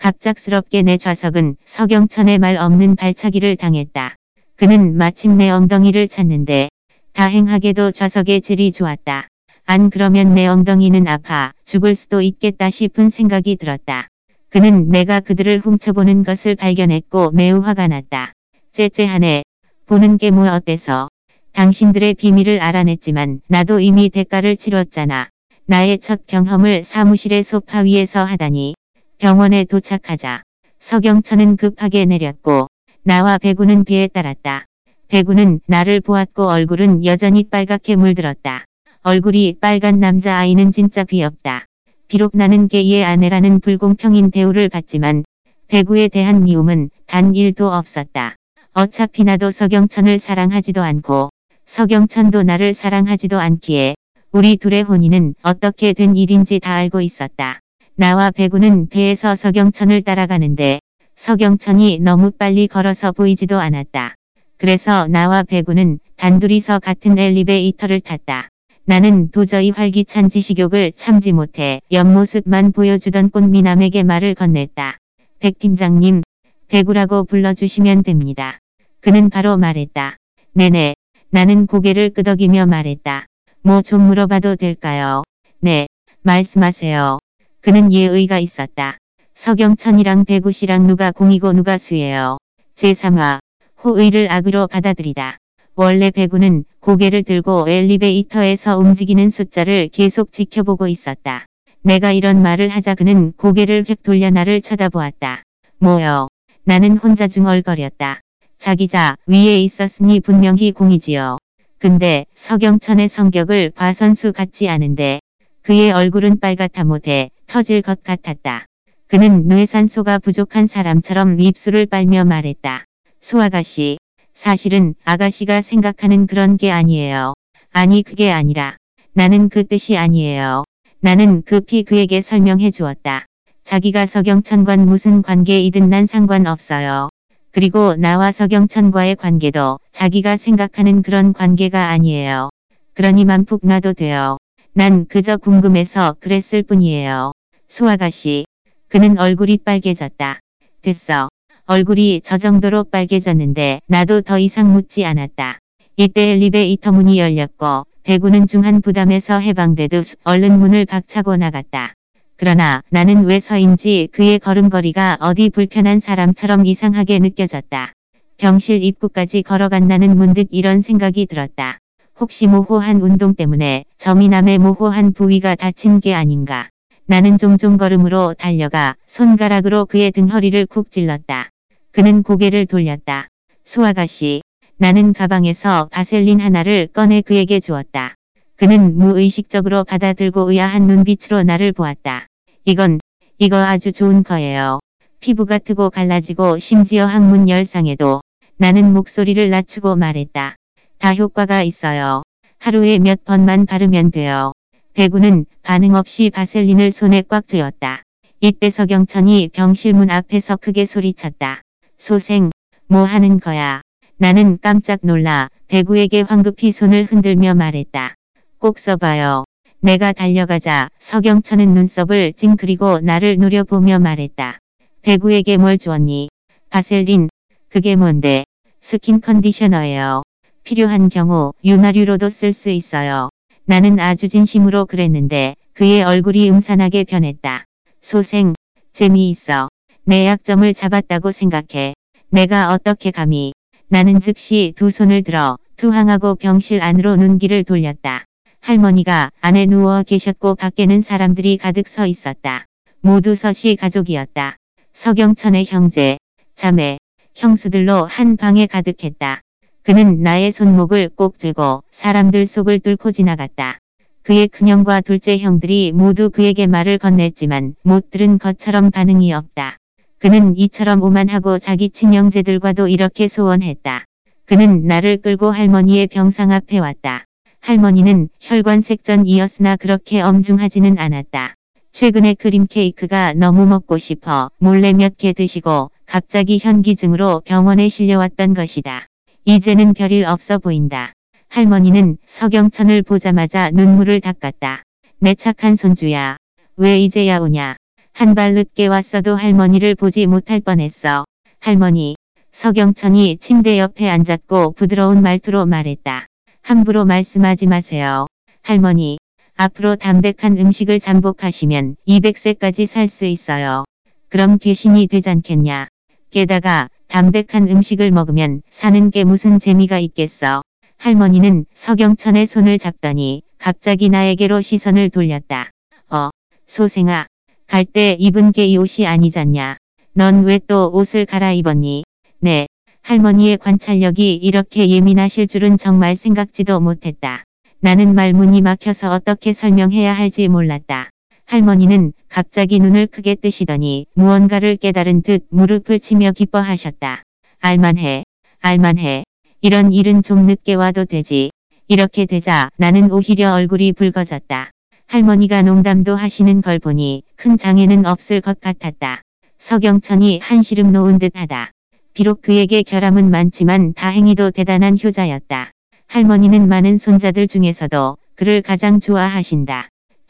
갑작스럽게 0.05 0.83
내 0.83 0.97
좌석은 0.97 1.55
서경천의 1.65 2.37
말 2.37 2.57
없는 2.57 2.95
발차기를 2.95 3.55
당했다. 3.55 4.13
그는 4.55 4.95
마침 4.97 5.35
내 5.35 5.49
엉덩이를 5.49 6.07
찾는데 6.07 6.69
다행하게도 7.13 7.89
좌석의 7.89 8.41
질이 8.41 8.71
좋았다. 8.71 9.27
안 9.65 9.89
그러면 9.89 10.35
내 10.35 10.45
엉덩이는 10.45 11.07
아파 11.07 11.53
죽을 11.65 11.95
수도 11.95 12.21
있겠다 12.21 12.69
싶은 12.69 13.09
생각이 13.09 13.55
들었다. 13.55 14.07
그는 14.49 14.89
내가 14.89 15.21
그들을 15.21 15.57
훔쳐보는 15.57 16.23
것을 16.23 16.53
발견했고 16.53 17.31
매우 17.31 17.61
화가 17.61 17.87
났다. 17.87 18.33
째째하네. 18.73 19.41
보는 19.87 20.19
게 20.19 20.29
뭐 20.29 20.51
어때서. 20.51 21.09
당신들의 21.53 22.13
비밀을 22.13 22.61
알아냈지만 22.61 23.41
나도 23.47 23.79
이미 23.79 24.11
대가를 24.11 24.55
치렀잖아. 24.55 25.29
나의 25.65 25.97
첫 25.97 26.27
경험을 26.27 26.83
사무실의 26.83 27.41
소파 27.41 27.79
위에서 27.79 28.23
하다니. 28.23 28.75
병원에 29.17 29.63
도착하자. 29.63 30.43
서경천은 30.79 31.55
급하게 31.55 32.03
내렸고 32.05 32.67
나와 33.03 33.37
배구는 33.37 33.85
뒤에 33.85 34.07
따랐다. 34.07 34.65
배구는 35.07 35.61
나를 35.67 36.01
보았고 36.01 36.47
얼굴은 36.47 37.05
여전히 37.05 37.45
빨갛게 37.45 37.95
물들었다. 37.95 38.65
얼굴이 39.03 39.57
빨간 39.61 39.99
남자아이는 40.01 40.73
진짜 40.73 41.05
귀엽다. 41.05 41.65
비록 42.09 42.35
나는 42.35 42.67
게이의 42.67 43.05
아내라는 43.05 43.61
불공평인 43.61 44.31
대우를 44.31 44.67
받지만 44.67 45.23
배구에 45.67 46.09
대한 46.09 46.43
미움은 46.43 46.89
단 47.05 47.31
1도 47.31 47.71
없었다. 47.71 48.35
어차피 48.73 49.23
나도 49.23 49.51
서경천을 49.51 50.19
사랑하지도 50.19 50.81
않고 50.81 51.29
서경천도 51.65 52.43
나를 52.43 52.73
사랑하지도 52.73 53.39
않기에 53.39 53.95
우리 54.31 54.57
둘의 54.57 54.83
혼인은 54.83 55.35
어떻게 55.41 55.93
된 55.93 56.17
일인지 56.17 56.59
다 56.59 56.73
알고 56.73 56.99
있었다. 56.99 57.61
나와 57.97 58.29
배구는 58.29 58.89
배에서 58.89 59.35
서경천을 59.35 60.01
따라가는데 60.01 60.79
서경천이 61.15 61.99
너무 61.99 62.31
빨리 62.31 62.67
걸어서 62.67 63.13
보이지도 63.13 63.57
않았다. 63.57 64.15
그래서 64.57 65.07
나와 65.07 65.43
배구는 65.43 65.99
단둘이서 66.17 66.79
같은 66.79 67.17
엘리베이터를 67.17 68.01
탔다. 68.01 68.49
나는 68.83 69.31
도저히 69.31 69.69
활기찬 69.69 70.27
지식욕을 70.27 70.91
참지 70.97 71.31
못해 71.31 71.79
옆모습만 71.89 72.73
보여주던 72.73 73.29
꽃미남에게 73.29 74.03
말을 74.03 74.35
건넸다. 74.35 74.97
백 75.39 75.57
팀장님, 75.57 76.21
배구라고 76.67 77.23
불러주시면 77.23 78.03
됩니다. 78.03 78.59
그는 78.99 79.29
바로 79.29 79.57
말했다. 79.57 80.17
네네, 80.53 80.95
나는 81.29 81.65
고개를 81.65 82.09
끄덕이며 82.09 82.65
말했다. 82.65 83.25
뭐 83.61 83.81
좀 83.81 84.01
물어봐도 84.01 84.57
될까요? 84.57 85.23
네, 85.59 85.87
말씀하세요. 86.21 87.19
그는 87.65 87.91
예의가 87.91 88.37
있었다. 88.37 88.99
서경천이랑 89.33 90.25
배구씨랑 90.25 90.85
누가 90.85 91.11
공이고 91.11 91.51
누가 91.53 91.79
수예요. 91.79 92.37
제3화, 92.75 93.39
호의를 93.83 94.31
악으로 94.31 94.67
받아들이다. 94.67 95.39
원래 95.73 96.11
배구는 96.11 96.65
고개를 96.79 97.23
들고 97.23 97.67
엘리베이터에서 97.67 98.77
움직이는 98.77 99.29
숫자를 99.29 99.87
계속 99.87 100.31
지켜보고 100.31 100.87
있었다. 100.87 101.47
내가 101.81 102.11
이런 102.11 102.43
말을 102.43 102.69
하자 102.69 102.93
그는 102.93 103.31
고개를 103.31 103.85
휙 103.87 104.03
돌려 104.03 104.29
나를 104.29 104.61
쳐다보았다. 104.61 105.41
뭐요? 105.79 106.27
나는 106.65 106.97
혼자 106.97 107.27
중얼거렸다. 107.27 108.21
자기자 108.59 109.15
위에 109.25 109.59
있었으니 109.59 110.19
분명히 110.19 110.71
공이지요. 110.71 111.37
근데 111.79 112.27
서경천의 112.35 113.09
성격을 113.09 113.71
봐 113.71 113.93
선수 113.93 114.33
같지 114.33 114.69
않은데 114.69 115.19
그의 115.63 115.91
얼굴은 115.91 116.39
빨갛다 116.39 116.83
못해 116.83 117.31
터질 117.55 117.81
것 117.81 118.03
같았다. 118.03 118.65
그는 119.07 119.47
뇌산소가 119.47 120.19
부족한 120.19 120.67
사람처럼 120.67 121.39
입술을 121.39 121.85
빨며 121.85 122.25
말했다. 122.25 122.83
수아가씨, 123.21 123.97
사실은 124.33 124.93
아가씨가 125.05 125.61
생각하는 125.61 126.27
그런 126.27 126.57
게 126.57 126.69
아니에요. 126.69 127.33
아니 127.71 128.03
그게 128.03 128.29
아니라 128.29 128.75
나는 129.13 129.47
그 129.47 129.65
뜻이 129.65 129.95
아니에요. 129.95 130.65
나는 130.99 131.43
급히 131.43 131.83
그에게 131.83 132.19
설명해 132.19 132.71
주었다. 132.71 133.25
자기가 133.63 134.05
서경천과 134.05 134.75
무슨 134.75 135.21
관계이든 135.21 135.89
난 135.89 136.07
상관없어요. 136.07 137.07
그리고 137.51 137.95
나와 137.95 138.33
서경천과의 138.33 139.15
관계도 139.15 139.79
자기가 139.93 140.35
생각하는 140.35 141.01
그런 141.03 141.31
관계가 141.31 141.87
아니에요. 141.87 142.49
그러니만 142.93 143.45
푹 143.45 143.65
놔도 143.65 143.93
돼요. 143.93 144.35
난 144.73 145.05
그저 145.07 145.37
궁금해서 145.37 146.17
그랬을 146.19 146.61
뿐이에요. 146.61 147.31
수아가씨. 147.75 148.45
그는 148.87 149.17
얼굴이 149.17 149.57
빨개졌다. 149.57 150.39
됐어. 150.81 151.27
얼굴이 151.65 152.21
저 152.23 152.37
정도로 152.37 152.85
빨개졌는데 152.85 153.81
나도 153.87 154.21
더 154.21 154.39
이상 154.39 154.71
묻지 154.71 155.03
않았다. 155.03 155.59
이때 155.97 156.29
엘리베이터 156.29 156.93
문이 156.93 157.19
열렸고 157.19 157.85
배구는 158.03 158.47
중한 158.47 158.79
부담에서 158.79 159.39
해방되듯 159.39 160.19
얼른 160.23 160.57
문을 160.57 160.85
박차고 160.85 161.35
나갔다. 161.35 161.91
그러나 162.37 162.81
나는 162.91 163.25
왜 163.25 163.41
서인지 163.41 164.07
그의 164.13 164.39
걸음걸이가 164.39 165.17
어디 165.19 165.49
불편한 165.49 165.99
사람처럼 165.99 166.65
이상하게 166.65 167.19
느껴졌다. 167.19 167.91
병실 168.37 168.85
입구까지 168.85 169.43
걸어간 169.43 169.89
나는 169.89 170.15
문득 170.15 170.47
이런 170.51 170.79
생각이 170.79 171.25
들었다. 171.25 171.79
혹시 172.21 172.47
모호한 172.47 173.01
운동 173.01 173.35
때문에 173.35 173.83
저미남의 173.97 174.59
모호한 174.59 175.11
부위가 175.11 175.55
다친 175.55 175.99
게 175.99 176.13
아닌가. 176.13 176.69
나는 177.07 177.37
종종 177.37 177.77
걸음으로 177.77 178.33
달려가 178.33 178.95
손가락으로 179.05 179.85
그의 179.85 180.11
등허리를 180.11 180.65
쿡 180.65 180.89
찔렀다. 180.89 181.51
그는 181.91 182.23
고개를 182.23 182.65
돌렸다. 182.65 183.27
소아가씨, 183.63 184.41
나는 184.77 185.13
가방에서 185.13 185.87
바셀린 185.91 186.39
하나를 186.39 186.87
꺼내 186.87 187.21
그에게 187.21 187.59
주었다. 187.59 188.15
그는 188.55 188.97
무의식적으로 188.97 189.83
받아들고 189.83 190.49
의아한 190.49 190.87
눈빛으로 190.87 191.43
나를 191.43 191.73
보았다. 191.73 192.25
이건, 192.63 192.99
이거 193.37 193.57
아주 193.57 193.91
좋은 193.91 194.23
거예요. 194.23 194.79
피부가 195.19 195.59
트고 195.59 195.91
갈라지고 195.91 196.57
심지어 196.57 197.05
항문 197.05 197.49
열상에도 197.49 198.21
나는 198.57 198.93
목소리를 198.93 199.47
낮추고 199.51 199.95
말했다. 199.95 200.55
다 200.97 201.13
효과가 201.13 201.61
있어요. 201.61 202.23
하루에 202.57 202.97
몇 202.97 203.23
번만 203.25 203.67
바르면 203.67 204.09
돼요. 204.09 204.53
배구는 204.95 205.45
반응 205.61 205.93
없이 205.95 206.29
바셀린을 206.29 206.89
손에 206.89 207.21
꽉 207.27 207.47
쥐었다. 207.47 208.03
이때 208.39 208.69
서경천이 208.69 209.49
병실 209.51 209.91
문 209.91 210.09
앞에서 210.09 210.55
크게 210.55 210.85
소리쳤다. 210.85 211.63
소생, 211.97 212.49
뭐 212.87 213.03
하는 213.03 213.41
거야. 213.41 213.81
나는 214.15 214.57
깜짝 214.61 214.99
놀라 215.03 215.49
배구에게 215.67 216.21
황급히 216.21 216.71
손을 216.71 217.03
흔들며 217.03 217.55
말했다. 217.55 218.15
꼭 218.57 218.79
써봐요. 218.79 219.43
내가 219.81 220.13
달려가자 220.13 220.87
서경천은 220.99 221.73
눈썹을 221.73 222.31
찡그리고 222.31 223.01
나를 223.01 223.37
노려보며 223.37 223.99
말했다. 223.99 224.59
배구에게 225.01 225.57
뭘 225.57 225.77
주었니? 225.77 226.29
바셀린. 226.69 227.27
그게 227.67 227.97
뭔데? 227.97 228.45
스킨 228.79 229.19
컨디셔너예요. 229.19 230.23
필요한 230.63 231.09
경우 231.09 231.51
윤활유로도 231.65 232.29
쓸 232.29 232.53
수 232.53 232.69
있어요. 232.69 233.29
나는 233.67 233.99
아주 233.99 234.27
진심으로 234.27 234.85
그랬는데 234.85 235.55
그의 235.73 236.03
얼굴이 236.03 236.49
음산하게 236.51 237.03
변했다. 237.03 237.65
소생, 237.99 238.53
재미있어. 238.93 239.69
내 240.03 240.27
약점을 240.27 240.71
잡았다고 240.75 241.31
생각해. 241.31 241.95
내가 242.29 242.71
어떻게 242.71 243.09
감히. 243.09 243.53
나는 243.87 244.19
즉시 244.19 244.73
두 244.75 244.91
손을 244.91 245.23
들어 245.23 245.57
투항하고 245.77 246.35
병실 246.35 246.83
안으로 246.83 247.15
눈길을 247.15 247.63
돌렸다. 247.63 248.25
할머니가 248.59 249.31
안에 249.41 249.65
누워 249.65 250.03
계셨고 250.03 250.55
밖에는 250.55 251.01
사람들이 251.01 251.57
가득 251.57 251.87
서 251.87 252.05
있었다. 252.05 252.65
모두 253.01 253.33
서시 253.33 253.75
가족이었다. 253.75 254.57
서경천의 254.93 255.65
형제, 255.65 256.17
자매, 256.53 256.99
형수들로 257.33 258.05
한 258.05 258.37
방에 258.37 258.67
가득했다. 258.67 259.41
그는 259.85 260.23
나의 260.23 260.51
손목을 260.51 261.09
꼭 261.15 261.37
쥐고 261.37 261.83
사람들 261.91 262.47
속을 262.47 262.79
뚫고 262.79 263.11
지나갔다. 263.11 263.77
그의 264.23 264.47
큰형과 264.47 265.01
둘째 265.01 265.37
형들이 265.37 265.91
모두 265.91 266.31
그에게 266.31 266.65
말을 266.65 266.97
건넸지만 266.97 267.75
못 267.83 268.09
들은 268.09 268.39
것처럼 268.39 268.89
반응이 268.89 269.31
없다. 269.31 269.77
그는 270.17 270.57
이처럼 270.57 271.03
오만하고 271.03 271.59
자기 271.59 271.91
친형제들과도 271.91 272.87
이렇게 272.87 273.27
소원했다. 273.27 274.05
그는 274.45 274.87
나를 274.87 275.17
끌고 275.17 275.51
할머니의 275.51 276.07
병상 276.07 276.51
앞에 276.51 276.79
왔다. 276.79 277.25
할머니는 277.59 278.29
혈관색전이었으나 278.41 279.75
그렇게 279.75 280.19
엄중하지는 280.19 280.97
않았다. 280.97 281.53
최근에 281.91 282.33
크림 282.33 282.65
케이크가 282.65 283.33
너무 283.33 283.67
먹고 283.67 283.99
싶어 283.99 284.49
몰래 284.57 284.93
몇 284.93 285.15
개 285.15 285.31
드시고 285.31 285.91
갑자기 286.07 286.57
현기증으로 286.57 287.43
병원에 287.45 287.87
실려왔던 287.87 288.55
것이다. 288.55 289.05
이제는 289.47 289.93
별일 289.93 290.25
없어 290.25 290.57
보인다. 290.57 291.13
할머니는 291.49 292.17
서경천을 292.25 293.03
보자마자 293.03 293.69
눈물을 293.69 294.19
닦았다. 294.19 294.81
내 295.19 295.35
착한 295.35 295.75
손주야. 295.75 296.37
왜 296.77 296.99
이제야 296.99 297.37
오냐. 297.37 297.75
한 298.11 298.33
발 298.33 298.55
늦게 298.55 298.87
왔어도 298.87 299.35
할머니를 299.35 299.93
보지 299.95 300.25
못할 300.25 300.61
뻔했어. 300.61 301.25
할머니. 301.59 302.15
서경천이 302.53 303.37
침대 303.37 303.77
옆에 303.77 304.09
앉았고 304.09 304.71
부드러운 304.71 305.21
말투로 305.21 305.65
말했다. 305.67 306.25
함부로 306.63 307.05
말씀하지 307.05 307.67
마세요. 307.67 308.25
할머니. 308.63 309.19
앞으로 309.57 309.95
담백한 309.95 310.57
음식을 310.57 310.99
잠복하시면 310.99 311.97
200세까지 312.07 312.87
살 312.87 313.07
수 313.07 313.25
있어요. 313.25 313.83
그럼 314.29 314.57
귀신이 314.57 315.05
되잖겠냐. 315.07 315.87
게다가 316.31 316.89
담백한 317.15 317.69
음식을 317.69 318.11
먹으면 318.11 318.61
사는 318.69 319.09
게 319.09 319.23
무슨 319.23 319.57
재미가 319.57 319.99
있겠어. 319.99 320.63
할머니는 320.97 321.65
서경천의 321.73 322.45
손을 322.45 322.77
잡더니 322.77 323.41
갑자기 323.57 324.09
나에게로 324.09 324.59
시선을 324.59 325.11
돌렸다. 325.11 325.71
어, 326.09 326.31
소생아. 326.67 327.27
갈 327.67 327.85
때 327.85 328.17
입은 328.19 328.51
게 328.51 328.65
이 328.65 328.75
옷이 328.75 329.07
아니잖냐. 329.07 329.77
넌 330.13 330.43
왜 330.43 330.59
또 330.67 330.91
옷을 330.93 331.25
갈아입었니? 331.25 332.03
네. 332.39 332.67
할머니의 333.01 333.59
관찰력이 333.59 334.35
이렇게 334.35 334.89
예민하실 334.89 335.47
줄은 335.47 335.77
정말 335.77 336.17
생각지도 336.17 336.81
못했다. 336.81 337.45
나는 337.79 338.13
말문이 338.13 338.59
막혀서 338.59 339.13
어떻게 339.13 339.53
설명해야 339.53 340.11
할지 340.11 340.49
몰랐다. 340.49 341.11
할머니는 341.45 342.11
갑자기 342.35 342.81
눈을 342.81 343.07
크게 343.07 343.35
뜨시더니 343.35 344.07
무언가를 344.13 344.75
깨달은 344.75 345.21
듯 345.21 345.45
무릎을 345.51 346.01
치며 346.01 346.33
기뻐하셨다. 346.33 347.23
알만해. 347.61 348.25
알만해. 348.59 349.23
이런 349.61 349.93
일은 349.93 350.21
좀 350.21 350.45
늦게 350.45 350.73
와도 350.73 351.05
되지. 351.05 351.51
이렇게 351.87 352.25
되자 352.25 352.67
나는 352.75 353.09
오히려 353.09 353.53
얼굴이 353.53 353.93
붉어졌다. 353.93 354.69
할머니가 355.07 355.61
농담도 355.61 356.13
하시는 356.13 356.59
걸 356.59 356.77
보니 356.77 357.23
큰 357.37 357.55
장애는 357.55 358.05
없을 358.05 358.41
것 358.41 358.59
같았다. 358.59 359.21
서경천이 359.57 360.39
한시름 360.39 360.91
놓은 360.91 361.19
듯하다. 361.19 361.71
비록 362.13 362.41
그에게 362.41 362.83
결함은 362.83 363.31
많지만 363.31 363.93
다행히도 363.93 364.51
대단한 364.51 364.97
효자였다. 365.01 365.71
할머니는 366.07 366.67
많은 366.67 366.97
손자들 366.97 367.47
중에서도 367.47 368.17
그를 368.35 368.61
가장 368.61 368.99
좋아하신다. 368.99 369.87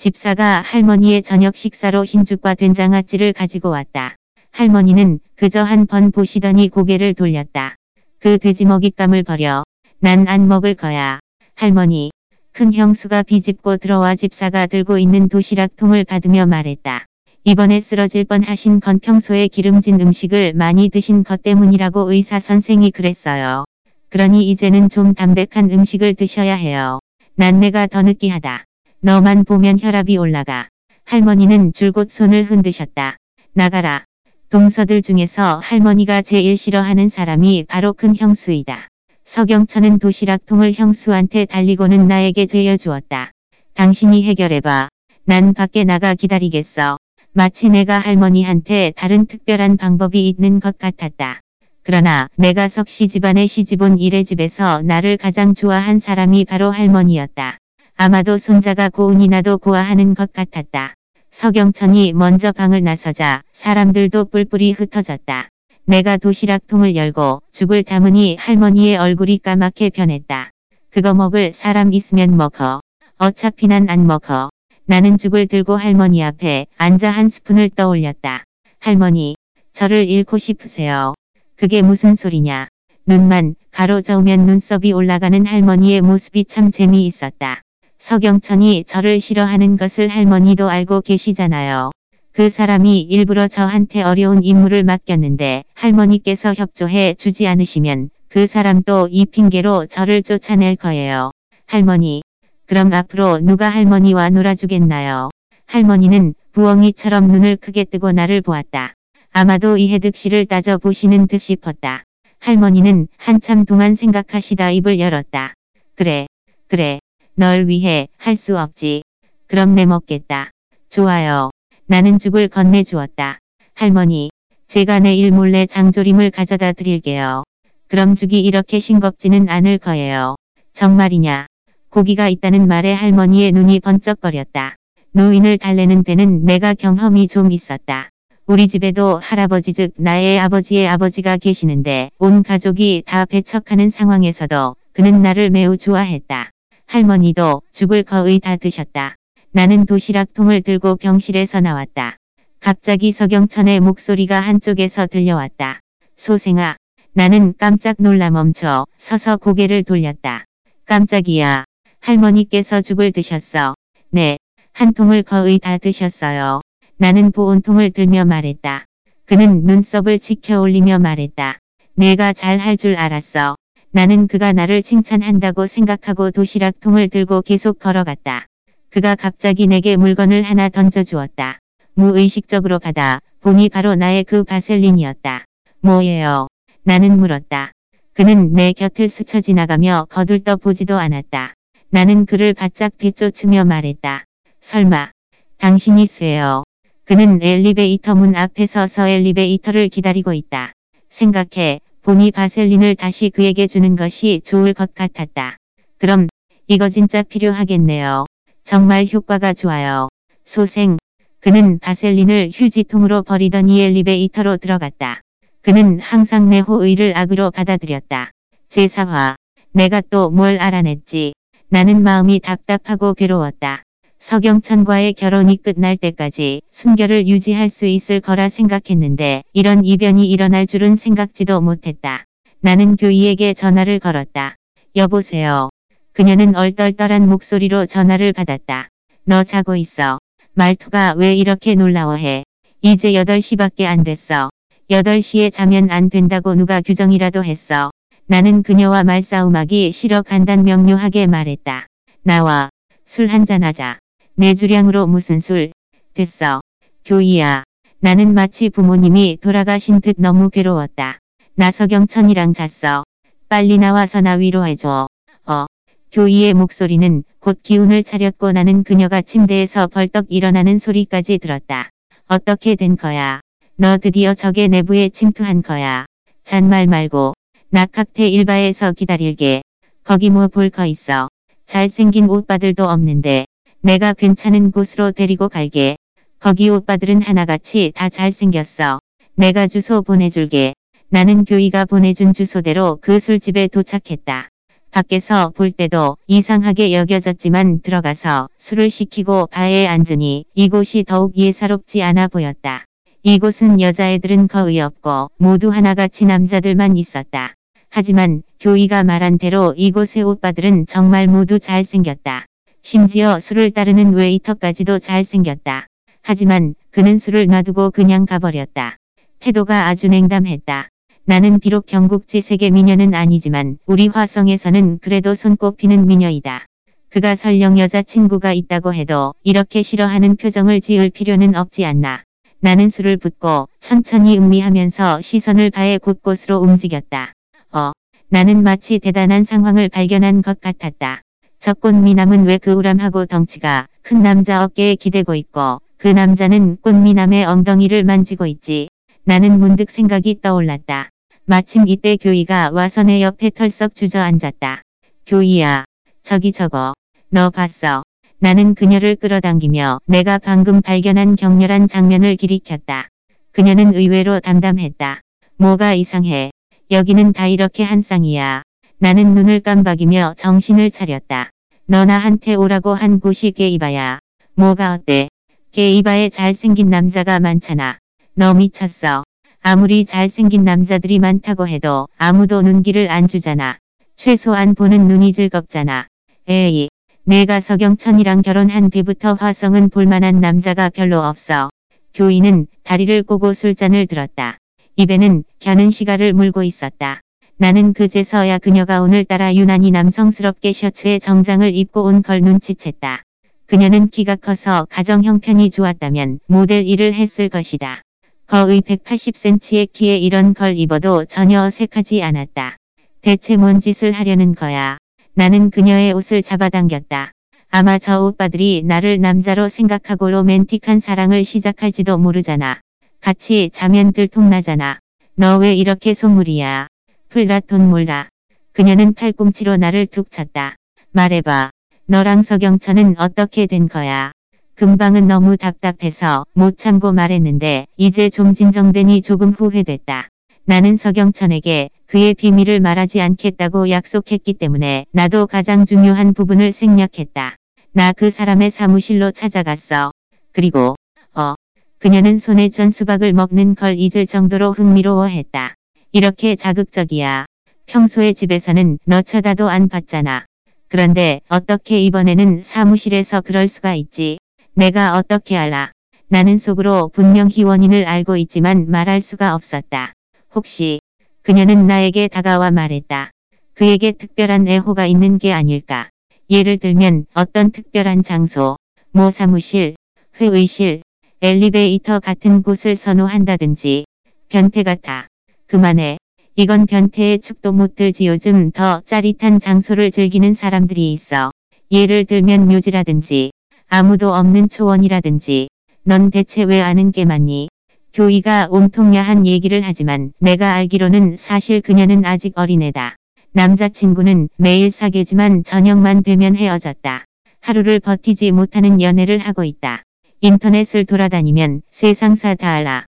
집사가 0.09 0.61
할머니의 0.61 1.23
저녁 1.23 1.55
식사로 1.55 2.05
흰죽과 2.05 2.53
된장아찌를 2.53 3.33
가지고 3.33 3.69
왔다. 3.71 4.15
할머니는 4.51 5.19
그저 5.35 5.63
한 5.63 5.87
번 5.87 6.11
보시더니 6.11 6.69
고개를 6.69 7.15
돌렸다. 7.15 7.73
그 8.19 8.37
돼지 8.37 8.65
먹잇감을 8.65 9.23
버려. 9.23 9.63
난 9.97 10.27
안 10.27 10.47
먹을 10.47 10.75
거야. 10.75 11.19
할머니. 11.55 12.11
큰 12.51 12.71
형수가 12.71 13.23
비집고 13.23 13.77
들어와 13.77 14.13
집사가 14.13 14.67
들고 14.67 14.99
있는 14.99 15.27
도시락통을 15.27 16.03
받으며 16.03 16.45
말했다. 16.45 17.07
이번에 17.43 17.81
쓰러질 17.81 18.25
뻔 18.25 18.43
하신 18.43 18.81
건 18.81 18.99
평소에 18.99 19.47
기름진 19.47 19.99
음식을 19.99 20.53
많이 20.53 20.89
드신 20.89 21.23
것 21.23 21.41
때문이라고 21.41 22.11
의사 22.11 22.39
선생이 22.39 22.91
그랬어요. 22.91 23.65
그러니 24.11 24.51
이제는 24.51 24.89
좀 24.89 25.15
담백한 25.15 25.71
음식을 25.71 26.13
드셔야 26.13 26.53
해요. 26.53 26.99
난내가 27.33 27.87
더 27.87 28.03
느끼하다. 28.03 28.65
너만 29.05 29.45
보면 29.45 29.77
혈압이 29.79 30.17
올라가. 30.17 30.67
할머니는 31.03 31.73
줄곧 31.73 32.09
손을 32.09 32.43
흔드셨다. 32.43 33.17
나가라. 33.53 34.03
동서들 34.49 35.03
중에서 35.03 35.59
할머니가 35.59 36.23
제일 36.23 36.57
싫어하는 36.57 37.09
사람이 37.09 37.65
바로 37.67 37.93
큰 37.93 38.15
형수이다. 38.15 38.87
서경천은 39.23 39.99
도시락통을 39.99 40.73
형수한테 40.73 41.45
달리고는 41.45 42.07
나에게 42.07 42.47
죄어주었다. 42.47 43.29
당신이 43.75 44.23
해결해봐. 44.23 44.89
난 45.25 45.53
밖에 45.53 45.83
나가 45.83 46.15
기다리겠어. 46.15 46.97
마치 47.31 47.69
내가 47.69 47.99
할머니한테 47.99 48.91
다른 48.95 49.27
특별한 49.27 49.77
방법이 49.77 50.27
있는 50.27 50.59
것 50.59 50.79
같았다. 50.79 51.41
그러나 51.83 52.27
내가 52.37 52.67
석씨 52.67 53.09
집안의 53.09 53.45
시집온 53.45 53.99
이래 53.99 54.23
집에서 54.23 54.81
나를 54.81 55.17
가장 55.17 55.53
좋아한 55.53 55.99
사람이 55.99 56.45
바로 56.45 56.71
할머니였다. 56.71 57.59
아마도 57.97 58.37
손자가 58.37 58.89
고운이 58.89 59.29
나도 59.29 59.57
고아하는 59.57 60.15
것 60.15 60.33
같았다. 60.33 60.95
서경천이 61.31 62.11
먼저 62.11 62.51
방을 62.51 62.83
나서자 62.83 63.41
사람들도 63.53 64.25
뿔뿔이 64.25 64.73
흩어졌다. 64.73 65.47
내가 65.85 66.17
도시락통을 66.17 66.97
열고 66.97 67.41
죽을 67.53 67.83
담으니 67.83 68.35
할머니의 68.35 68.97
얼굴이 68.97 69.37
까맣게 69.37 69.91
변했다. 69.91 70.51
그거 70.89 71.13
먹을 71.13 71.53
사람 71.53 71.93
있으면 71.93 72.35
먹어. 72.35 72.81
어차피 73.17 73.67
난 73.67 73.89
안 73.89 74.05
먹어. 74.07 74.49
나는 74.85 75.17
죽을 75.17 75.47
들고 75.47 75.77
할머니 75.77 76.21
앞에 76.21 76.67
앉아 76.77 77.09
한 77.09 77.29
스푼을 77.29 77.69
떠올렸다. 77.69 78.43
할머니, 78.79 79.35
저를 79.71 80.07
잃고 80.09 80.37
싶으세요. 80.37 81.13
그게 81.55 81.81
무슨 81.81 82.15
소리냐. 82.15 82.67
눈만 83.05 83.55
가로저으면 83.71 84.45
눈썹이 84.45 84.91
올라가는 84.91 85.45
할머니의 85.45 86.01
모습이 86.01 86.43
참 86.45 86.71
재미있었다. 86.71 87.61
서경천이 88.05 88.83
저를 88.85 89.19
싫어하는 89.19 89.77
것을 89.77 90.09
할머니도 90.09 90.69
알고 90.69 91.01
계시잖아요. 91.01 91.89
그 92.33 92.49
사람이 92.49 93.01
일부러 93.01 93.47
저한테 93.47 94.03
어려운 94.03 94.43
임무를 94.43 94.83
맡겼는데 94.83 95.63
할머니께서 95.73 96.53
협조해 96.53 97.15
주지 97.15 97.47
않으시면 97.47 98.11
그 98.29 98.45
사람도 98.45 99.07
이 99.09 99.25
핑계로 99.25 99.87
저를 99.87 100.21
쫓아낼 100.21 100.75
거예요. 100.75 101.31
할머니, 101.65 102.21
그럼 102.67 102.93
앞으로 102.93 103.39
누가 103.39 103.69
할머니와 103.69 104.29
놀아주겠나요? 104.29 105.31
할머니는 105.65 106.35
부엉이처럼 106.51 107.31
눈을 107.31 107.55
크게 107.55 107.85
뜨고 107.85 108.11
나를 108.11 108.41
보았다. 108.43 108.93
아마도 109.31 109.77
이해득 109.77 110.15
씨를 110.15 110.45
따져보시는 110.45 111.25
듯 111.25 111.39
싶었다. 111.39 112.03
할머니는 112.37 113.07
한참 113.17 113.65
동안 113.65 113.95
생각하시다 113.95 114.69
입을 114.69 114.99
열었다. 114.99 115.55
그래, 115.95 116.27
그래. 116.67 116.99
널 117.37 117.67
위해 117.67 118.07
할 118.17 118.37
수 118.37 118.57
없지. 118.57 119.03
그럼 119.47 119.75
내 119.75 119.85
먹겠다. 119.85 120.51
좋아요. 120.87 121.51
나는 121.85 122.17
죽을 122.17 122.47
건네 122.47 122.83
주었다. 122.83 123.39
할머니, 123.73 124.29
제가 124.69 124.99
내일 124.99 125.31
몰래 125.31 125.65
장조림을 125.65 126.31
가져다 126.31 126.71
드릴게요. 126.71 127.43
그럼 127.89 128.15
죽이 128.15 128.39
이렇게 128.39 128.79
싱겁지는 128.79 129.49
않을 129.49 129.79
거예요. 129.79 130.35
정말이냐? 130.71 131.47
고기가 131.89 132.29
있다는 132.29 132.69
말에 132.69 132.93
할머니의 132.93 133.51
눈이 133.51 133.81
번쩍거렸다. 133.81 134.77
노인을 135.11 135.57
달래는 135.57 136.05
데는 136.05 136.45
내가 136.45 136.73
경험이 136.73 137.27
좀 137.27 137.51
있었다. 137.51 138.09
우리 138.45 138.69
집에도 138.69 139.17
할아버지 139.19 139.73
즉 139.73 139.91
나의 139.97 140.39
아버지의 140.39 140.87
아버지가 140.87 141.35
계시는데 141.35 142.11
온 142.17 142.43
가족이 142.43 143.03
다 143.05 143.25
배척하는 143.25 143.89
상황에서도 143.89 144.77
그는 144.93 145.21
나를 145.21 145.49
매우 145.49 145.75
좋아했다. 145.75 146.51
할머니도 146.87 147.61
죽을 147.71 148.03
거의 148.03 148.39
다 148.39 148.55
드셨다. 148.55 149.15
나는 149.51 149.85
도시락통을 149.85 150.61
들고 150.61 150.97
병실에서 150.97 151.61
나왔다. 151.61 152.17
갑자기 152.59 153.11
서경천의 153.11 153.79
목소리가 153.79 154.39
한쪽에서 154.39 155.07
들려왔다. 155.07 155.79
소생아. 156.17 156.77
나는 157.13 157.53
깜짝 157.57 157.95
놀라 157.99 158.29
멈춰 158.29 158.85
서서 158.97 159.37
고개를 159.37 159.83
돌렸다. 159.83 160.45
깜짝이야. 160.85 161.65
할머니께서 162.01 162.81
죽을 162.81 163.11
드셨어. 163.11 163.75
네. 164.09 164.37
한 164.73 164.93
통을 164.93 165.23
거의 165.23 165.59
다 165.59 165.77
드셨어요. 165.77 166.61
나는 166.97 167.31
보온통을 167.31 167.91
들며 167.91 168.25
말했다. 168.25 168.85
그는 169.25 169.63
눈썹을 169.63 170.19
치켜 170.19 170.59
올리며 170.61 170.99
말했다. 170.99 171.59
내가 171.95 172.33
잘 172.33 172.59
할 172.59 172.77
줄 172.77 172.95
알았어. 172.95 173.55
나는 173.95 174.27
그가 174.27 174.51
나를 174.51 174.83
칭찬한다고 174.83 175.67
생각하고 175.67 176.29
도시락 176.29 176.81
통을 176.81 177.07
들고 177.07 177.41
계속 177.43 177.79
걸어갔다. 177.79 178.45
그가 178.89 179.15
갑자기 179.15 179.67
내게 179.67 179.95
물건을 179.95 180.43
하나 180.43 180.67
던져주었다. 180.67 181.59
무의식적으로 181.93 182.79
받아 182.79 183.21
보니 183.39 183.69
바로 183.69 183.95
나의 183.95 184.25
그 184.25 184.43
바셀린이었다. 184.43 185.45
뭐예요? 185.79 186.49
나는 186.83 187.17
물었다. 187.17 187.71
그는 188.11 188.51
내 188.51 188.73
곁을 188.73 189.07
스쳐 189.07 189.39
지나가며 189.39 190.07
거들떠 190.09 190.57
보지도 190.57 190.97
않았다. 190.97 191.53
나는 191.89 192.25
그를 192.25 192.53
바짝 192.53 192.97
뒤쫓으며 192.97 193.63
말했다. 193.63 194.25
설마 194.59 195.11
당신이 195.55 196.05
쇠요. 196.05 196.65
그는 197.05 197.41
엘리베이터 197.41 198.13
문 198.13 198.35
앞에 198.35 198.65
서서 198.65 199.07
엘리베이터를 199.07 199.87
기다리고 199.87 200.33
있다. 200.33 200.73
생각해 201.07 201.79
보니 202.05 202.29
바셀린을 202.29 202.93
다시 202.93 203.31
그에게 203.31 203.65
주는 203.65 203.95
것이 203.95 204.39
좋을 204.45 204.75
것 204.75 204.93
같았다. 204.93 205.57
그럼 205.97 206.27
이거 206.67 206.87
진짜 206.87 207.23
필요하겠네요. 207.23 208.25
정말 208.63 209.07
효과가 209.11 209.53
좋아요. 209.53 210.09
소생. 210.45 210.97
그는 211.39 211.79
바셀린을 211.79 212.51
휴지통으로 212.53 213.23
버리더니 213.23 213.81
엘리베이터로 213.81 214.57
들어갔다. 214.57 215.21
그는 215.63 215.99
항상 215.99 216.47
내 216.47 216.59
호의를 216.59 217.17
악으로 217.17 217.49
받아들였다. 217.49 218.29
제4화. 218.69 219.33
내가 219.71 220.01
또 220.01 220.29
뭘 220.29 220.59
알아냈지. 220.59 221.33
나는 221.69 222.03
마음이 222.03 222.39
답답하고 222.39 223.15
괴로웠다. 223.15 223.81
서경천과의 224.25 225.13
결혼이 225.13 225.57
끝날 225.57 225.97
때까지 225.97 226.63
순결을 226.71 227.27
유지할 227.27 227.69
수 227.69 227.85
있을 227.85 228.21
거라 228.21 228.49
생각했는데 228.49 229.43
이런 229.53 229.85
이변이 229.85 230.27
일어날 230.31 230.65
줄은 230.65 230.95
생각지도 230.95 231.61
못했다. 231.61 232.25
나는 232.59 232.95
교이에게 232.95 233.53
전화를 233.53 233.99
걸었다. 233.99 234.55
여보세요. 234.95 235.69
그녀는 236.11 236.55
얼떨떨한 236.55 237.29
목소리로 237.29 237.85
전화를 237.85 238.33
받았다. 238.33 238.89
너 239.25 239.43
자고 239.43 239.75
있어. 239.75 240.17
말투가 240.55 241.13
왜 241.17 241.35
이렇게 241.35 241.75
놀라워해. 241.75 242.45
이제 242.81 243.11
8시밖에 243.11 243.83
안 243.83 244.03
됐어. 244.03 244.49
8시에 244.89 245.53
자면 245.53 245.91
안 245.91 246.09
된다고 246.09 246.55
누가 246.55 246.81
규정이라도 246.81 247.43
했어. 247.43 247.91
나는 248.25 248.63
그녀와 248.63 249.03
말싸움하기 249.03 249.91
싫어 249.91 250.23
간단 250.23 250.63
명료하게 250.63 251.27
말했다. 251.27 251.85
나와 252.23 252.71
술 253.05 253.27
한잔하자. 253.27 253.99
내 254.35 254.53
주량으로 254.53 255.07
무슨 255.07 255.39
술? 255.39 255.71
됐어. 256.13 256.61
교이야. 257.05 257.63
나는 257.99 258.33
마치 258.33 258.69
부모님이 258.69 259.37
돌아가신 259.41 260.01
듯 260.01 260.15
너무 260.19 260.49
괴로웠다. 260.49 261.19
나서경천이랑 261.55 262.53
잤어. 262.53 263.03
빨리 263.47 263.77
나와서 263.77 264.21
나 264.21 264.33
위로해줘. 264.33 265.07
어. 265.45 265.65
교이의 266.11 266.53
목소리는 266.53 267.23
곧 267.39 267.59
기운을 267.63 268.03
차렸고 268.03 268.51
나는 268.51 268.83
그녀가 268.83 269.21
침대에서 269.21 269.87
벌떡 269.87 270.25
일어나는 270.29 270.77
소리까지 270.77 271.37
들었다. 271.37 271.89
어떻게 272.27 272.75
된 272.75 272.97
거야? 272.97 273.39
너 273.77 273.97
드디어 273.97 274.33
적의 274.33 274.69
내부에 274.69 275.09
침투한 275.09 275.61
거야. 275.61 276.05
잔말 276.43 276.87
말고. 276.87 277.33
나 277.69 277.85
칵테 277.85 278.29
일바에서 278.29 278.93
기다릴게. 278.93 279.61
거기 280.03 280.29
뭐 280.29 280.47
볼 280.47 280.69
거 280.69 280.85
있어. 280.85 281.29
잘생긴 281.65 282.29
오빠들도 282.29 282.85
없는데. 282.87 283.45
내가 283.85 284.13
괜찮은 284.13 284.71
곳으로 284.71 285.11
데리고 285.11 285.47
갈게. 285.47 285.95
거기 286.39 286.69
오빠들은 286.69 287.21
하나같이 287.21 287.91
다 287.93 288.09
잘생겼어. 288.09 288.99
내가 289.35 289.67
주소 289.67 290.01
보내줄게. 290.01 290.73
나는 291.09 291.45
교이가 291.45 291.85
보내준 291.85 292.33
주소대로 292.33 292.97
그 292.99 293.19
술집에 293.19 293.67
도착했다. 293.67 294.49
밖에서 294.89 295.51
볼 295.51 295.69
때도 295.69 296.17
이상하게 296.25 296.93
여겨졌지만 296.93 297.81
들어가서 297.83 298.49
술을 298.57 298.89
시키고 298.89 299.49
바에 299.51 299.85
앉으니 299.85 300.45
이곳이 300.55 301.03
더욱 301.03 301.37
예사롭지 301.37 302.01
않아 302.01 302.27
보였다. 302.27 302.85
이곳은 303.21 303.79
여자애들은 303.81 304.47
거의 304.47 304.79
없고 304.79 305.29
모두 305.37 305.69
하나같이 305.69 306.25
남자들만 306.25 306.97
있었다. 306.97 307.53
하지만 307.91 308.41
교이가 308.59 309.03
말한 309.03 309.37
대로 309.37 309.75
이곳의 309.77 310.23
오빠들은 310.23 310.87
정말 310.87 311.27
모두 311.27 311.59
잘생겼다. 311.59 312.47
심지어 312.85 313.39
술을 313.39 313.71
따르는 313.71 314.13
웨이터까지도 314.13 314.99
잘생겼다. 314.99 315.87
하지만 316.21 316.75
그는 316.91 317.17
술을 317.17 317.47
놔두고 317.47 317.89
그냥 317.89 318.27
가버렸다. 318.27 318.97
태도가 319.39 319.87
아주 319.87 320.07
냉담했다. 320.07 320.89
나는 321.23 321.59
비록 321.59 321.87
경국지 321.87 322.41
세계 322.41 322.69
미녀는 322.69 323.15
아니지만 323.15 323.79
우리 323.87 324.07
화성에서는 324.07 324.99
그래도 324.99 325.33
손꼽히는 325.33 326.05
미녀이다. 326.05 326.67
그가 327.09 327.33
설령 327.33 327.79
여자친구가 327.79 328.53
있다고 328.53 328.93
해도 328.93 329.33
이렇게 329.41 329.81
싫어하는 329.81 330.35
표정을 330.35 330.79
지을 330.79 331.09
필요는 331.09 331.55
없지 331.55 331.85
않나. 331.85 332.21
나는 332.59 332.89
술을 332.89 333.17
붓고 333.17 333.67
천천히 333.79 334.37
음미하면서 334.37 335.21
시선을 335.21 335.71
바에 335.71 335.97
곳곳으로 335.97 336.59
움직였다. 336.59 337.33
어, 337.71 337.93
나는 338.29 338.61
마치 338.61 338.99
대단한 338.99 339.43
상황을 339.43 339.89
발견한 339.89 340.43
것 340.43 340.61
같았다. 340.61 341.24
저 341.65 341.73
꽃미남은 341.73 342.45
왜 342.45 342.59
그 342.59 342.73
우람하고 342.73 343.25
덩치가 343.25 343.87
큰 344.03 344.21
남자 344.21 344.63
어깨에 344.63 344.93
기대고 344.93 345.33
있고 345.33 345.81
그 345.97 346.07
남자는 346.07 346.77
꽃미남의 346.83 347.43
엉덩이를 347.45 348.03
만지고 348.03 348.45
있지. 348.45 348.87
나는 349.23 349.57
문득 349.57 349.89
생각이 349.89 350.41
떠올랐다. 350.43 351.09
마침 351.45 351.87
이때 351.87 352.17
교이가 352.17 352.69
와서 352.69 353.01
내 353.01 353.23
옆에 353.23 353.49
털썩 353.49 353.95
주저앉았다. 353.95 354.83
교이야. 355.25 355.85
저기 356.21 356.51
저거. 356.51 356.93
너 357.29 357.49
봤어. 357.49 358.03
나는 358.37 358.75
그녀를 358.75 359.15
끌어당기며 359.15 360.01
내가 360.05 360.37
방금 360.37 360.83
발견한 360.83 361.35
격렬한 361.35 361.87
장면을 361.87 362.35
기리켰다. 362.35 363.07
그녀는 363.51 363.95
의외로 363.95 364.39
담담했다. 364.39 365.21
뭐가 365.57 365.95
이상해. 365.95 366.51
여기는 366.91 367.33
다 367.33 367.47
이렇게 367.47 367.83
한 367.83 368.01
쌍이야. 368.01 368.61
나는 368.99 369.33
눈을 369.33 369.61
깜박이며 369.61 370.35
정신을 370.37 370.91
차렸다. 370.91 371.49
너 371.87 372.03
나한테 372.03 372.55
오라고 372.55 372.95
한 372.95 373.19
곳이 373.19 373.51
게이바야. 373.51 374.17
뭐가 374.55 374.95
어때? 374.95 375.29
게이바에 375.71 376.29
잘생긴 376.29 376.89
남자가 376.89 377.39
많잖아. 377.39 377.99
너 378.33 378.55
미쳤어. 378.55 379.23
아무리 379.61 380.03
잘생긴 380.05 380.63
남자들이 380.63 381.19
많다고 381.19 381.67
해도 381.67 382.07
아무도 382.17 382.63
눈길을 382.63 383.11
안 383.11 383.27
주잖아. 383.27 383.77
최소한 384.15 384.73
보는 384.73 385.07
눈이 385.07 385.33
즐겁잖아. 385.33 386.07
에이, 386.47 386.89
내가 387.23 387.59
서경천이랑 387.59 388.41
결혼한 388.41 388.89
뒤부터 388.89 389.35
화성은 389.35 389.89
볼만한 389.89 390.41
남자가 390.41 390.89
별로 390.89 391.19
없어. 391.19 391.69
교인은 392.15 392.65
다리를 392.81 393.21
꼬고 393.21 393.53
술잔을 393.53 394.07
들었다. 394.07 394.57
입에는 394.95 395.43
겨는 395.59 395.91
시가를 395.91 396.33
물고 396.33 396.63
있었다. 396.63 397.21
나는 397.57 397.93
그제서야 397.93 398.57
그녀가 398.57 399.01
오늘따라 399.01 399.55
유난히 399.55 399.91
남성스럽게 399.91 400.73
셔츠에 400.73 401.19
정장을 401.19 401.73
입고 401.73 402.03
온 402.03 402.21
걸 402.21 402.41
눈치챘다. 402.41 403.21
그녀는 403.65 404.09
키가 404.09 404.35
커서 404.35 404.85
가정 404.89 405.23
형편이 405.23 405.69
좋았다면 405.69 406.39
모델 406.47 406.85
일을 406.85 407.13
했을 407.13 407.47
것이다. 407.49 408.01
거의 408.47 408.81
180cm의 408.81 409.87
키에 409.91 410.17
이런 410.17 410.53
걸 410.53 410.77
입어도 410.77 411.25
전혀 411.25 411.63
어색하지 411.63 412.21
않았다. 412.23 412.75
대체 413.21 413.55
뭔 413.57 413.79
짓을 413.79 414.11
하려는 414.11 414.53
거야. 414.53 414.97
나는 415.33 415.69
그녀의 415.71 416.11
옷을 416.13 416.43
잡아당겼다. 416.43 417.31
아마 417.69 417.97
저 417.97 418.21
오빠들이 418.23 418.83
나를 418.85 419.19
남자로 419.21 419.69
생각하고 419.69 420.29
로맨틱한 420.29 420.99
사랑을 420.99 421.43
시작할지도 421.43 422.17
모르잖아. 422.17 422.81
같이 423.21 423.71
자면 423.73 424.11
들통나잖아. 424.11 424.99
너 425.35 425.57
왜 425.57 425.73
이렇게 425.73 426.13
속물이야. 426.13 426.87
플라톤 427.35 427.89
몰라. 427.89 428.29
그녀는 428.71 429.13
팔꿈치로 429.13 429.75
나를 429.75 430.05
툭 430.05 430.31
쳤다. 430.31 430.77
말해봐. 431.11 431.71
너랑 432.05 432.43
서경천은 432.43 433.15
어떻게 433.17 433.65
된 433.67 433.89
거야? 433.89 434.31
금방은 434.75 435.27
너무 435.27 435.57
답답해서 435.57 436.45
못 436.53 436.77
참고 436.77 437.11
말했는데 437.11 437.87
이제 437.97 438.29
좀 438.29 438.53
진정되니 438.53 439.21
조금 439.21 439.51
후회됐다. 439.51 440.29
나는 440.63 440.95
서경천에게 440.95 441.89
그의 442.05 442.35
비밀을 442.35 442.79
말하지 442.79 443.19
않겠다고 443.19 443.89
약속했기 443.89 444.53
때문에 444.53 445.05
나도 445.11 445.47
가장 445.47 445.85
중요한 445.85 446.33
부분을 446.33 446.71
생략했다. 446.71 447.57
나 447.91 448.13
그 448.13 448.29
사람의 448.29 448.71
사무실로 448.71 449.31
찾아갔어. 449.31 450.13
그리고 450.53 450.95
어 451.33 451.55
그녀는 451.99 452.37
손에 452.37 452.69
전 452.69 452.89
수박을 452.89 453.33
먹는 453.33 453.75
걸 453.75 453.95
잊을 453.97 454.25
정도로 454.25 454.71
흥미로워했다. 454.71 455.75
이렇게 456.17 456.55
자극적이야. 456.55 457.45
평소에 457.87 458.31
집에서는 458.31 458.99
너 459.03 459.21
쳐다도 459.21 459.67
안 459.67 459.89
봤잖아. 459.89 460.45
그런데 460.87 461.41
어떻게 461.49 462.01
이번에는 462.01 462.61
사무실에서 462.63 463.41
그럴 463.41 463.67
수가 463.67 463.95
있지? 463.95 464.37
내가 464.75 465.17
어떻게 465.17 465.57
알아? 465.57 465.91
나는 466.29 466.57
속으로 466.57 467.09
분명히 467.09 467.63
원인을 467.63 468.07
알고 468.07 468.37
있지만 468.37 468.89
말할 468.89 469.19
수가 469.19 469.55
없었다. 469.55 470.13
혹시 470.55 471.01
그녀는 471.41 471.85
나에게 471.85 472.29
다가와 472.29 472.71
말했다. 472.71 473.31
그에게 473.73 474.13
특별한 474.13 474.69
애호가 474.69 475.07
있는 475.07 475.37
게 475.37 475.51
아닐까? 475.51 476.07
예를 476.49 476.77
들면 476.77 477.25
어떤 477.33 477.71
특별한 477.71 478.23
장소, 478.23 478.77
모 479.11 479.31
사무실, 479.31 479.97
회의실, 480.39 481.01
엘리베이터 481.41 482.21
같은 482.21 482.63
곳을 482.63 482.95
선호한다든지 482.95 484.05
변태 484.47 484.83
같아. 484.83 485.27
그만해. 485.67 486.17
이건 486.55 486.85
변태의 486.85 487.39
축도 487.39 487.71
못 487.73 487.95
들지 487.95 488.27
요즘 488.27 488.71
더 488.71 489.01
짜릿한 489.05 489.59
장소를 489.59 490.11
즐기는 490.11 490.53
사람들이 490.53 491.11
있어. 491.11 491.51
예를 491.91 492.25
들면 492.25 492.67
묘지라든지 492.67 493.51
아무도 493.87 494.33
없는 494.33 494.69
초원이라든지 494.69 495.69
넌 496.03 496.29
대체 496.29 496.63
왜 496.63 496.81
아는 496.81 497.11
게 497.11 497.25
많니? 497.25 497.67
교이가 498.13 498.67
온통 498.69 499.15
야한 499.15 499.45
얘기를 499.45 499.81
하지만 499.81 500.31
내가 500.39 500.73
알기로는 500.73 501.35
사실 501.37 501.81
그녀는 501.81 502.25
아직 502.25 502.53
어린애다. 502.55 503.15
남자친구는 503.51 504.49
매일 504.57 504.91
사귀지만 504.91 505.63
저녁만 505.63 506.23
되면 506.23 506.55
헤어졌다. 506.55 507.25
하루를 507.59 507.99
버티지 507.99 508.51
못하는 508.51 509.01
연애를 509.01 509.39
하고 509.39 509.63
있다. 509.63 510.03
인터넷을 510.41 511.05
돌아다니면 511.05 511.81
세상사 511.89 512.55
다 512.55 512.71
알아. 512.73 513.05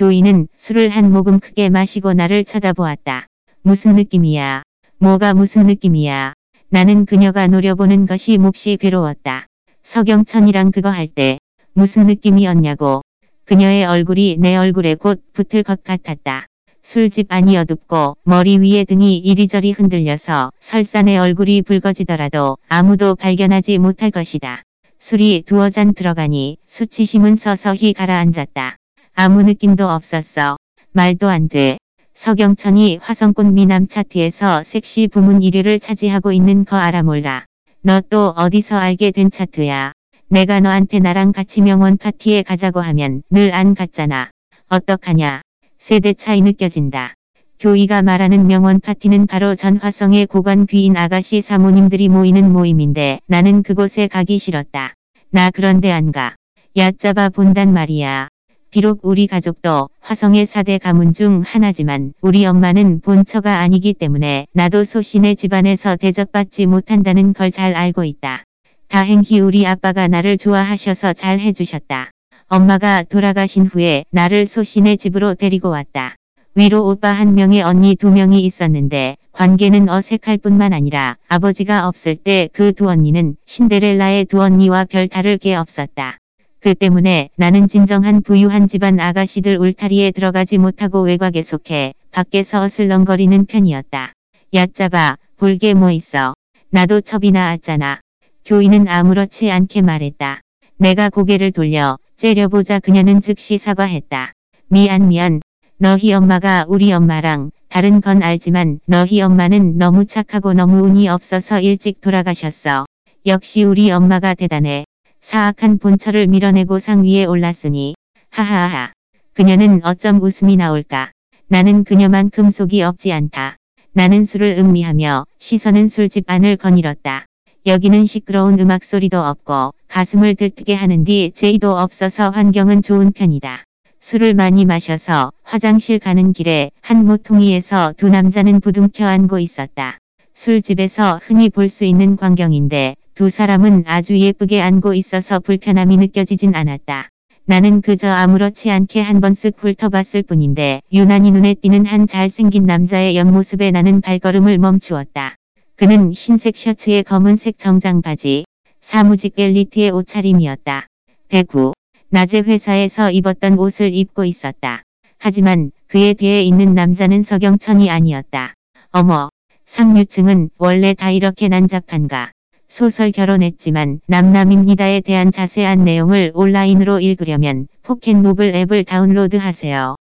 교인은 0.00 0.48
술을 0.56 0.88
한 0.88 1.12
모금 1.12 1.40
크게 1.40 1.68
마시고 1.68 2.14
나를 2.14 2.42
쳐다보았다. 2.44 3.26
무슨 3.60 3.96
느낌이야? 3.96 4.62
뭐가 4.96 5.34
무슨 5.34 5.66
느낌이야? 5.66 6.32
나는 6.70 7.04
그녀가 7.04 7.46
노려보는 7.46 8.06
것이 8.06 8.38
몹시 8.38 8.78
괴로웠다. 8.80 9.46
서경천이랑 9.82 10.70
그거 10.70 10.88
할 10.88 11.06
때 11.06 11.38
무슨 11.74 12.06
느낌이었냐고. 12.06 13.02
그녀의 13.44 13.84
얼굴이 13.84 14.38
내 14.38 14.56
얼굴에 14.56 14.94
곧 14.94 15.22
붙을 15.34 15.64
것 15.64 15.84
같았다. 15.84 16.46
술집 16.82 17.26
안이 17.28 17.58
어둡고 17.58 18.16
머리 18.22 18.56
위에 18.56 18.84
등이 18.84 19.18
이리저리 19.18 19.72
흔들려서 19.72 20.50
설사 20.60 21.02
내 21.02 21.18
얼굴이 21.18 21.60
붉어지더라도 21.60 22.56
아무도 22.70 23.16
발견하지 23.16 23.76
못할 23.76 24.10
것이다. 24.10 24.62
술이 24.98 25.42
두어 25.44 25.68
잔 25.68 25.92
들어가니 25.92 26.56
수치심은 26.64 27.34
서서히 27.34 27.92
가라앉았다. 27.92 28.79
아무 29.22 29.42
느낌도 29.42 29.86
없었어. 29.86 30.56
말도 30.92 31.28
안 31.28 31.50
돼. 31.50 31.76
서경천이 32.14 33.00
화성꽃 33.02 33.52
미남 33.52 33.86
차트에서 33.86 34.62
섹시 34.64 35.08
부문 35.08 35.40
1위를 35.40 35.78
차지하고 35.78 36.32
있는 36.32 36.64
거 36.64 36.76
알아 36.78 37.02
몰라. 37.02 37.44
너 37.82 38.00
또 38.08 38.32
어디서 38.34 38.78
알게 38.78 39.10
된 39.10 39.30
차트야. 39.30 39.92
내가 40.28 40.60
너한테 40.60 41.00
나랑 41.00 41.32
같이 41.32 41.60
명원 41.60 41.98
파티에 41.98 42.44
가자고 42.44 42.80
하면 42.80 43.22
늘 43.28 43.52
안 43.52 43.74
갔잖아. 43.74 44.30
어떡하냐. 44.70 45.42
세대 45.78 46.14
차이 46.14 46.40
느껴진다. 46.40 47.12
교이가 47.58 48.00
말하는 48.00 48.46
명원 48.46 48.80
파티는 48.80 49.26
바로 49.26 49.54
전 49.54 49.76
화성의 49.76 50.28
고관 50.28 50.64
귀인 50.64 50.96
아가씨 50.96 51.42
사모님들이 51.42 52.08
모이는 52.08 52.50
모임인데 52.50 53.20
나는 53.26 53.62
그곳에 53.64 54.08
가기 54.08 54.38
싫었다. 54.38 54.94
나 55.28 55.50
그런데 55.50 55.92
안 55.92 56.10
가. 56.10 56.36
얕잡아 56.74 57.28
본단 57.28 57.74
말이야. 57.74 58.28
비록 58.70 59.00
우리 59.02 59.26
가족도 59.26 59.88
화성의 60.00 60.46
4대 60.46 60.78
가문 60.80 61.12
중 61.12 61.42
하나지만 61.44 62.12
우리 62.20 62.46
엄마는 62.46 63.00
본처가 63.00 63.58
아니기 63.58 63.94
때문에 63.94 64.46
나도 64.52 64.84
소신의 64.84 65.34
집안에서 65.36 65.96
대접받지 65.96 66.66
못한다는 66.66 67.32
걸 67.32 67.50
잘 67.50 67.74
알고 67.74 68.04
있다. 68.04 68.44
다행히 68.88 69.40
우리 69.40 69.66
아빠가 69.66 70.06
나를 70.06 70.38
좋아하셔서 70.38 71.14
잘 71.14 71.40
해주셨다. 71.40 72.10
엄마가 72.46 73.02
돌아가신 73.02 73.66
후에 73.66 74.04
나를 74.12 74.46
소신의 74.46 74.98
집으로 74.98 75.34
데리고 75.34 75.68
왔다. 75.70 76.14
위로 76.54 76.88
오빠 76.88 77.10
한 77.12 77.34
명에 77.34 77.62
언니 77.62 77.96
두 77.96 78.10
명이 78.12 78.40
있었는데 78.44 79.16
관계는 79.32 79.88
어색할 79.88 80.38
뿐만 80.38 80.72
아니라 80.72 81.16
아버지가 81.28 81.88
없을 81.88 82.14
때 82.14 82.48
그 82.52 82.72
두 82.72 82.88
언니는 82.88 83.34
신데렐라의 83.46 84.26
두 84.26 84.40
언니와 84.42 84.84
별 84.84 85.08
다를 85.08 85.38
게 85.38 85.56
없었다. 85.56 86.18
그 86.60 86.74
때문에 86.74 87.30
나는 87.36 87.68
진정한 87.68 88.20
부유한 88.22 88.68
집안 88.68 89.00
아가씨들 89.00 89.56
울타리에 89.56 90.10
들어가지 90.10 90.58
못하고 90.58 91.00
외곽에 91.00 91.40
속해 91.40 91.94
밖에서 92.10 92.60
어슬렁거리는 92.60 93.46
편이었다. 93.46 94.12
얕잡아, 94.52 95.16
볼게 95.38 95.72
뭐 95.72 95.90
있어. 95.90 96.34
나도 96.68 97.00
첩이 97.00 97.32
나 97.32 97.46
왔잖아. 97.46 98.00
교인은 98.44 98.88
아무렇지 98.88 99.50
않게 99.50 99.80
말했다. 99.80 100.42
내가 100.76 101.08
고개를 101.08 101.52
돌려 101.52 101.98
째려보자 102.18 102.78
그녀는 102.78 103.22
즉시 103.22 103.56
사과했다. 103.56 104.34
미안 104.68 105.08
미안. 105.08 105.40
너희 105.78 106.12
엄마가 106.12 106.66
우리 106.68 106.92
엄마랑 106.92 107.52
다른 107.68 108.02
건 108.02 108.22
알지만 108.22 108.80
너희 108.84 109.22
엄마는 109.22 109.78
너무 109.78 110.04
착하고 110.04 110.52
너무 110.52 110.82
운이 110.82 111.08
없어서 111.08 111.58
일찍 111.60 112.02
돌아가셨어. 112.02 112.84
역시 113.24 113.62
우리 113.62 113.90
엄마가 113.90 114.34
대단해. 114.34 114.84
사악한 115.30 115.78
본처를 115.78 116.26
밀어내고 116.26 116.80
상 116.80 117.04
위에 117.04 117.24
올랐으니 117.24 117.94
하하하. 118.30 118.90
그녀는 119.32 119.80
어쩜 119.84 120.20
웃음이 120.20 120.56
나올까. 120.56 121.12
나는 121.46 121.84
그녀만큼 121.84 122.50
속이 122.50 122.82
없지 122.82 123.12
않다. 123.12 123.56
나는 123.92 124.24
술을 124.24 124.56
음미하며 124.58 125.26
시선은 125.38 125.86
술집 125.86 126.24
안을 126.26 126.56
거닐었다. 126.56 127.26
여기는 127.64 128.06
시끄러운 128.06 128.58
음악 128.58 128.82
소리도 128.82 129.20
없고 129.20 129.72
가슴을 129.86 130.34
들뜨게 130.34 130.74
하는 130.74 131.04
뒤 131.04 131.30
제의도 131.32 131.78
없어서 131.78 132.30
환경은 132.30 132.82
좋은 132.82 133.12
편이다. 133.12 133.62
술을 134.00 134.34
많이 134.34 134.64
마셔서 134.64 135.30
화장실 135.44 136.00
가는 136.00 136.32
길에 136.32 136.72
한 136.80 137.06
모퉁이에서 137.06 137.94
두 137.96 138.08
남자는 138.08 138.58
부둥켜 138.60 139.06
안고 139.06 139.38
있었다. 139.38 139.98
술집에서 140.34 141.20
흔히 141.22 141.50
볼 141.50 141.68
수 141.68 141.84
있는 141.84 142.16
광경인데 142.16 142.96
두 143.20 143.28
사람은 143.28 143.84
아주 143.86 144.18
예쁘게 144.18 144.62
안고 144.62 144.94
있어서 144.94 145.40
불편함이 145.40 145.98
느껴지진 145.98 146.54
않았다. 146.54 147.10
나는 147.44 147.82
그저 147.82 148.08
아무렇지 148.08 148.70
않게 148.70 149.02
한 149.02 149.20
번 149.20 149.32
쓱 149.32 149.58
훑어봤을 149.58 150.22
뿐인데 150.22 150.80
유난히 150.90 151.30
눈에 151.30 151.52
띄는 151.52 151.84
한 151.84 152.06
잘생긴 152.06 152.64
남자의 152.64 153.18
옆모습에 153.18 153.72
나는 153.72 154.00
발걸음을 154.00 154.56
멈추었다. 154.56 155.36
그는 155.76 156.14
흰색 156.14 156.56
셔츠에 156.56 157.02
검은색 157.02 157.58
정장 157.58 158.00
바지, 158.00 158.46
사무직 158.80 159.34
엘리트의 159.38 159.90
옷차림이었다. 159.90 160.86
배구, 161.28 161.72
낮에 162.08 162.40
회사에서 162.40 163.10
입었던 163.10 163.58
옷을 163.58 163.92
입고 163.92 164.24
있었다. 164.24 164.82
하지만 165.18 165.72
그의 165.88 166.14
뒤에 166.14 166.42
있는 166.42 166.72
남자는 166.72 167.22
서경천이 167.22 167.90
아니었다. 167.90 168.54
어머, 168.92 169.28
상류층은 169.66 170.48
원래 170.56 170.94
다 170.94 171.10
이렇게 171.10 171.48
난잡한가. 171.48 172.32
소설 172.70 173.10
결혼했지만 173.10 174.00
남남입니다에 174.06 175.00
대한 175.00 175.32
자세한 175.32 175.84
내용을 175.84 176.30
온라인으로 176.34 177.00
읽으려면 177.00 177.66
포켓노블 177.82 178.54
앱을 178.54 178.84
다운로드 178.84 179.36
하세요. 179.36 179.96